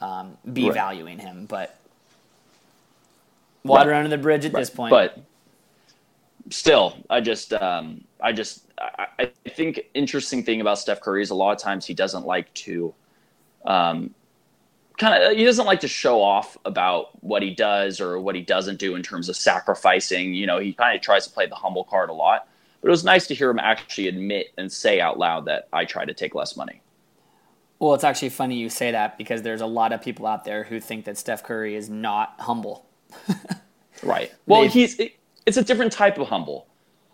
um, 0.00 0.36
be 0.50 0.66
right. 0.66 0.74
valuing 0.74 1.18
him, 1.18 1.46
but 1.46 1.78
water 3.64 3.90
right. 3.90 3.98
under 3.98 4.08
the 4.08 4.18
bridge 4.18 4.44
at 4.44 4.52
right. 4.52 4.60
this 4.60 4.70
point. 4.70 4.90
But 4.90 5.18
still, 6.50 6.96
I 7.08 7.20
just, 7.20 7.52
um, 7.52 8.04
I 8.20 8.32
just, 8.32 8.64
I, 8.78 9.06
I, 9.18 9.48
think 9.48 9.80
interesting 9.94 10.42
thing 10.42 10.60
about 10.60 10.78
Steph 10.78 11.00
Curry 11.00 11.22
is 11.22 11.30
a 11.30 11.34
lot 11.34 11.52
of 11.52 11.58
times 11.58 11.86
he 11.86 11.94
doesn't 11.94 12.24
like 12.24 12.52
to, 12.54 12.94
um, 13.64 14.14
kind 14.98 15.22
of, 15.22 15.36
he 15.36 15.44
doesn't 15.44 15.66
like 15.66 15.80
to 15.80 15.88
show 15.88 16.22
off 16.22 16.56
about 16.64 17.22
what 17.22 17.42
he 17.42 17.54
does 17.54 18.00
or 18.00 18.18
what 18.18 18.34
he 18.34 18.40
doesn't 18.40 18.78
do 18.78 18.94
in 18.94 19.02
terms 19.02 19.28
of 19.28 19.36
sacrificing. 19.36 20.34
You 20.34 20.46
know, 20.46 20.58
he 20.58 20.72
kind 20.72 20.96
of 20.96 21.02
tries 21.02 21.26
to 21.26 21.32
play 21.32 21.46
the 21.46 21.54
humble 21.54 21.84
card 21.84 22.08
a 22.10 22.14
lot. 22.14 22.48
But 22.80 22.88
it 22.88 22.90
was 22.90 23.04
nice 23.04 23.26
to 23.26 23.34
hear 23.34 23.50
him 23.50 23.58
actually 23.58 24.08
admit 24.08 24.48
and 24.56 24.70
say 24.70 25.00
out 25.00 25.18
loud 25.18 25.44
that 25.46 25.68
I 25.72 25.84
try 25.84 26.04
to 26.04 26.14
take 26.14 26.34
less 26.34 26.56
money. 26.56 26.80
Well, 27.78 27.94
it's 27.94 28.04
actually 28.04 28.28
funny 28.28 28.56
you 28.56 28.68
say 28.68 28.90
that 28.90 29.16
because 29.16 29.42
there's 29.42 29.62
a 29.62 29.66
lot 29.66 29.92
of 29.92 30.02
people 30.02 30.26
out 30.26 30.44
there 30.44 30.64
who 30.64 30.80
think 30.80 31.06
that 31.06 31.16
Steph 31.16 31.42
Curry 31.42 31.74
is 31.74 31.88
not 31.88 32.34
humble. 32.38 32.86
right. 34.02 34.32
Well, 34.46 34.68
he's 34.68 35.00
it's 35.46 35.56
a 35.56 35.64
different 35.64 35.92
type 35.92 36.18
of 36.18 36.28
humble. 36.28 36.66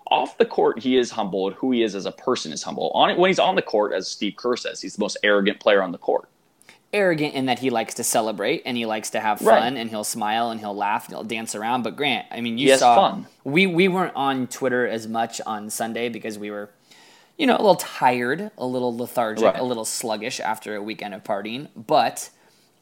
Off 0.08 0.38
the 0.38 0.44
court, 0.44 0.78
he 0.78 0.96
is 0.96 1.10
humble, 1.10 1.48
and 1.48 1.56
who 1.56 1.72
he 1.72 1.82
is 1.82 1.94
as 1.94 2.06
a 2.06 2.12
person 2.12 2.52
is 2.52 2.62
humble. 2.62 2.90
On 2.94 3.16
when 3.16 3.28
he's 3.28 3.38
on 3.38 3.54
the 3.56 3.62
court, 3.62 3.92
as 3.92 4.08
Steve 4.08 4.34
Kerr 4.36 4.56
says, 4.56 4.80
he's 4.80 4.94
the 4.94 5.00
most 5.00 5.16
arrogant 5.22 5.60
player 5.60 5.82
on 5.82 5.92
the 5.92 5.98
court. 5.98 6.28
Arrogant 6.96 7.34
in 7.34 7.46
that 7.46 7.58
he 7.58 7.68
likes 7.68 7.94
to 7.94 8.04
celebrate 8.04 8.62
and 8.64 8.76
he 8.76 8.86
likes 8.86 9.10
to 9.10 9.20
have 9.20 9.38
fun 9.38 9.74
right. 9.74 9.80
and 9.80 9.90
he'll 9.90 10.02
smile 10.02 10.50
and 10.50 10.58
he'll 10.58 10.74
laugh 10.74 11.06
and 11.06 11.14
he'll 11.14 11.24
dance 11.24 11.54
around. 11.54 11.82
But 11.82 11.94
Grant, 11.94 12.26
I 12.30 12.40
mean, 12.40 12.56
you 12.56 12.76
saw 12.76 13.10
fun. 13.10 13.26
we 13.44 13.66
we 13.66 13.86
weren't 13.86 14.16
on 14.16 14.46
Twitter 14.46 14.88
as 14.88 15.06
much 15.06 15.40
on 15.44 15.68
Sunday 15.68 16.08
because 16.08 16.38
we 16.38 16.50
were, 16.50 16.70
you 17.36 17.46
know, 17.46 17.54
a 17.54 17.58
little 17.58 17.76
tired, 17.76 18.50
a 18.56 18.66
little 18.66 18.96
lethargic, 18.96 19.44
right. 19.44 19.58
a 19.58 19.62
little 19.62 19.84
sluggish 19.84 20.40
after 20.40 20.74
a 20.74 20.82
weekend 20.82 21.12
of 21.12 21.22
partying. 21.22 21.68
But 21.76 22.30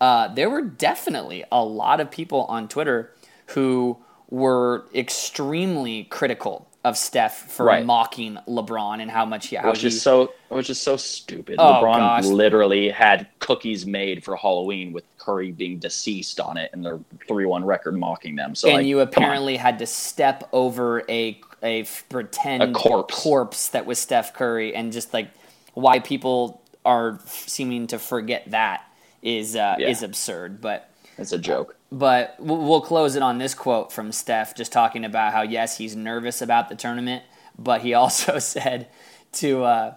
uh, 0.00 0.28
there 0.28 0.48
were 0.48 0.62
definitely 0.62 1.44
a 1.50 1.64
lot 1.64 2.00
of 2.00 2.10
people 2.10 2.44
on 2.44 2.68
Twitter 2.68 3.12
who 3.48 3.98
were 4.30 4.84
extremely 4.94 6.04
critical 6.04 6.68
of 6.84 6.98
Steph 6.98 7.50
for 7.50 7.64
right. 7.64 7.84
mocking 7.84 8.36
LeBron 8.46 9.00
and 9.00 9.10
how 9.10 9.24
much 9.24 9.46
he 9.48 9.56
how 9.56 9.70
which 9.70 9.80
he, 9.80 9.86
is 9.88 10.02
so 10.02 10.32
which 10.50 10.68
is 10.68 10.78
so 10.80 10.96
stupid. 10.98 11.56
Oh, 11.58 11.72
LeBron 11.82 11.96
gosh. 11.98 12.24
literally 12.26 12.90
had 12.90 13.26
cookies 13.38 13.86
made 13.86 14.22
for 14.22 14.36
Halloween 14.36 14.92
with 14.92 15.04
Curry 15.18 15.50
being 15.50 15.78
deceased 15.78 16.38
on 16.40 16.58
it 16.58 16.70
and 16.74 16.84
their 16.84 17.00
three 17.26 17.46
one 17.46 17.64
record 17.64 17.98
mocking 17.98 18.36
them. 18.36 18.54
So 18.54 18.68
and 18.68 18.78
like, 18.78 18.86
you 18.86 19.00
apparently 19.00 19.56
had 19.56 19.78
to 19.78 19.86
step 19.86 20.46
over 20.52 21.02
a 21.08 21.40
a 21.62 21.84
pretend 22.10 22.62
A 22.62 22.72
corpse. 22.72 23.22
corpse 23.22 23.68
that 23.68 23.86
was 23.86 23.98
Steph 23.98 24.34
Curry 24.34 24.74
and 24.74 24.92
just 24.92 25.14
like 25.14 25.30
why 25.72 25.98
people 26.00 26.60
are 26.84 27.18
seeming 27.24 27.86
to 27.86 27.98
forget 27.98 28.50
that 28.50 28.82
is 29.22 29.56
uh, 29.56 29.76
Yeah. 29.78 29.88
is 29.88 30.02
absurd. 30.02 30.60
But 30.60 30.90
it's 31.16 31.32
a 31.32 31.38
joke. 31.38 31.76
But 31.94 32.34
we'll 32.40 32.80
close 32.80 33.14
it 33.14 33.22
on 33.22 33.38
this 33.38 33.54
quote 33.54 33.92
from 33.92 34.10
Steph, 34.10 34.56
just 34.56 34.72
talking 34.72 35.04
about 35.04 35.32
how 35.32 35.42
yes, 35.42 35.78
he's 35.78 35.94
nervous 35.94 36.42
about 36.42 36.68
the 36.68 36.74
tournament, 36.74 37.22
but 37.56 37.82
he 37.82 37.94
also 38.02 38.40
said 38.40 38.88
to 39.34 39.62
uh, 39.62 39.94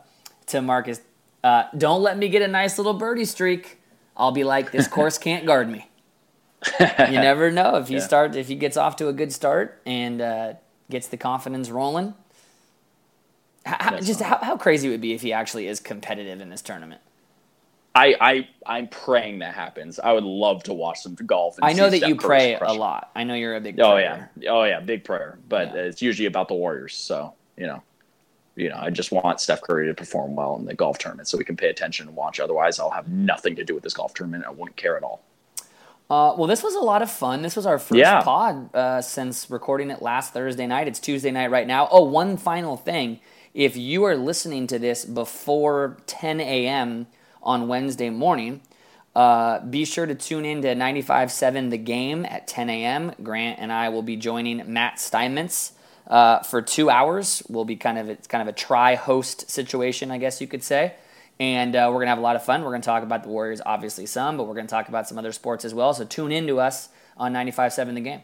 to 0.48 0.62
Marcus, 0.62 1.02
uh, 1.44 1.64
"Don't 1.76 2.04
let 2.04 2.18
me 2.18 2.30
get 2.30 2.44
a 2.44 2.48
nice 2.48 2.78
little 2.78 2.94
birdie 2.94 3.26
streak. 3.26 3.80
I'll 4.16 4.32
be 4.32 4.44
like 4.44 4.72
this 4.72 4.88
course 4.88 5.18
can't 5.18 5.46
guard 5.48 5.70
me." 5.70 5.90
you 6.80 6.86
never 7.20 7.52
know 7.52 7.78
if 7.78 7.88
he 7.88 7.96
Yeah. 7.96 8.00
start 8.02 8.36
if 8.36 8.48
he 8.48 8.56
gets 8.56 8.78
off 8.78 8.96
to 8.98 9.08
a 9.08 9.14
good 9.14 9.34
start 9.34 9.82
and 9.86 10.22
uh, 10.22 10.54
gets 10.92 11.08
the 11.08 11.18
confidence 11.18 11.72
rolling. 11.72 12.14
How, 13.66 14.00
just 14.00 14.22
how, 14.22 14.38
how 14.38 14.56
crazy 14.56 14.88
it 14.88 14.92
would 14.92 15.02
be 15.02 15.14
if 15.14 15.22
he 15.24 15.34
actually 15.34 15.68
is 15.68 15.80
competitive 15.82 16.40
in 16.42 16.50
this 16.50 16.62
tournament. 16.62 17.02
I, 17.98 18.16
I 18.22 18.48
I'm 18.66 18.88
praying 18.88 19.40
that 19.40 19.54
happens. 19.56 20.00
I 20.00 20.14
would 20.14 20.24
love 20.24 20.64
to 20.64 20.74
watch 20.74 21.02
some 21.02 21.16
golf. 21.16 21.58
And 21.58 21.66
I 21.66 21.74
know 21.74 21.90
that 21.90 22.08
you 22.08 22.16
pray 22.16 22.56
a 22.56 22.74
lot. 22.74 23.12
I 23.16 23.24
know 23.24 23.34
you're 23.34 23.56
a 23.56 23.62
big. 23.62 23.80
Oh 23.80 23.94
prayer. 23.94 24.32
yeah, 24.38 24.52
oh 24.52 24.64
yeah, 24.64 24.80
big 24.80 25.04
prayer. 25.04 25.40
But 25.50 25.74
Yeah. 25.74 25.82
it's 25.84 26.02
usually 26.02 26.28
about 26.28 26.48
the 26.48 26.54
Warriors. 26.54 26.96
So 26.96 27.34
you 27.58 27.66
know, 27.66 27.82
you 28.56 28.70
know, 28.70 28.78
I 28.78 28.90
just 28.92 29.12
want 29.12 29.40
Steph 29.42 29.62
Curry 29.62 29.88
to 29.88 29.94
perform 29.94 30.36
well 30.36 30.56
in 30.58 30.66
the 30.66 30.74
golf 30.76 30.98
tournament 31.00 31.28
so 31.28 31.38
we 31.38 31.44
can 31.44 31.58
pay 31.58 31.70
attention 31.70 32.08
and 32.08 32.16
watch. 32.16 32.40
Otherwise, 32.40 32.80
I'll 32.80 32.90
have 32.92 33.08
nothing 33.08 33.56
to 33.56 33.64
do 33.64 33.74
with 33.74 33.84
this 33.84 33.94
golf 33.94 34.14
tournament. 34.14 34.46
I 34.46 34.52
wouldn't 34.52 34.76
care 34.78 34.96
at 34.98 35.04
all. 35.04 35.24
Uh, 36.10 36.34
well, 36.38 36.48
this 36.48 36.64
was 36.64 36.74
a 36.74 36.80
lot 36.80 37.02
of 37.02 37.12
fun. 37.12 37.42
This 37.42 37.56
was 37.58 37.66
our 37.66 37.78
first 37.78 38.00
Yeah. 38.00 38.22
pod 38.22 38.74
uh, 38.74 39.02
since 39.02 39.50
recording 39.50 39.92
it 39.92 40.02
last 40.02 40.32
Thursday 40.34 40.66
night. 40.66 40.88
It's 40.88 41.00
Tuesday 41.00 41.32
night 41.32 41.52
right 41.52 41.68
now. 41.68 41.90
Oh, 41.92 42.04
one 42.04 42.38
final 42.38 42.78
thing. 42.78 43.20
If 43.54 43.76
you 43.76 44.04
are 44.06 44.16
listening 44.16 44.68
to 44.68 44.80
this 44.80 45.04
before 45.04 45.98
10 46.08 46.40
a.m. 46.40 47.08
on 47.48 47.68
Wednesday 47.68 48.12
morning, 48.12 48.62
uh, 49.16 49.62
be 49.62 49.86
sure 49.86 50.06
to 50.06 50.14
tune 50.14 50.46
in 50.46 50.62
to 50.62 50.76
95.7 50.76 51.72
The 51.72 51.78
Game 51.80 52.24
at 52.26 52.48
10 52.48 52.70
a.m. 52.70 53.14
Grant 53.24 53.58
and 53.60 53.72
I 53.72 53.90
will 53.90 54.04
be 54.04 54.16
joining 54.16 54.72
Matt 54.72 55.00
Steinmetz 55.00 55.72
uh, 56.06 56.44
for 56.44 56.62
two 56.62 56.92
hours. 56.92 57.42
We'll 57.50 57.66
be 57.66 57.78
kind 57.78 57.98
of 57.98 58.10
it's 58.10 58.28
kind 58.28 58.44
of 58.44 58.48
a 58.48 58.56
tri-host 58.56 59.50
situation, 59.50 60.12
I 60.12 60.20
guess 60.20 60.40
you 60.40 60.46
could 60.46 60.64
say. 60.64 60.94
And 61.40 61.76
uh, 61.76 61.90
we're 61.92 62.02
gonna 62.02 62.10
have 62.10 62.20
a 62.20 62.22
lot 62.22 62.36
of 62.36 62.44
fun. 62.44 62.64
We're 62.64 62.72
gonna 62.72 62.84
talk 62.84 63.02
about 63.02 63.24
the 63.24 63.30
Warriors, 63.30 63.62
obviously 63.66 64.06
some, 64.06 64.38
but 64.38 64.46
we're 64.46 64.56
gonna 64.56 64.68
talk 64.68 64.90
about 64.90 65.08
some 65.08 65.18
other 65.18 65.32
sports 65.32 65.66
as 65.66 65.74
well. 65.74 65.94
So 65.94 66.06
tune 66.06 66.32
in 66.32 66.46
to 66.48 66.60
us 66.60 66.90
on 67.16 67.34
95.7 67.34 67.96
The 67.96 68.02
Game. 68.02 68.22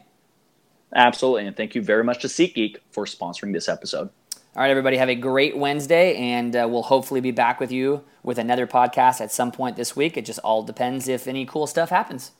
Absolutely, 0.94 1.46
and 1.46 1.56
thank 1.56 1.74
you 1.74 1.82
very 1.82 2.04
much 2.04 2.22
to 2.22 2.28
SeatGeek 2.28 2.76
for 2.92 3.04
sponsoring 3.04 3.52
this 3.52 3.68
episode. 3.68 4.10
All 4.56 4.62
right, 4.62 4.70
everybody, 4.70 4.98
have 4.98 5.08
a 5.08 5.16
great 5.16 5.56
Wednesday, 5.56 6.14
and 6.14 6.54
uh, 6.54 6.68
we'll 6.70 6.84
hopefully 6.84 7.20
be 7.20 7.32
back 7.32 7.58
with 7.58 7.72
you 7.72 8.04
with 8.22 8.38
another 8.38 8.68
podcast 8.68 9.20
at 9.20 9.32
some 9.32 9.50
point 9.50 9.74
this 9.74 9.96
week. 9.96 10.16
It 10.16 10.24
just 10.24 10.38
all 10.40 10.62
depends 10.62 11.08
if 11.08 11.26
any 11.26 11.44
cool 11.44 11.66
stuff 11.66 11.90
happens. 11.90 12.30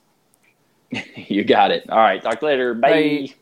you 1.17 1.43
got 1.43 1.73
it. 1.73 1.91
All 1.91 1.99
right, 1.99 2.23
talk 2.23 2.41
later. 2.41 2.73
Bye. 2.73 3.27
Bye. 3.29 3.35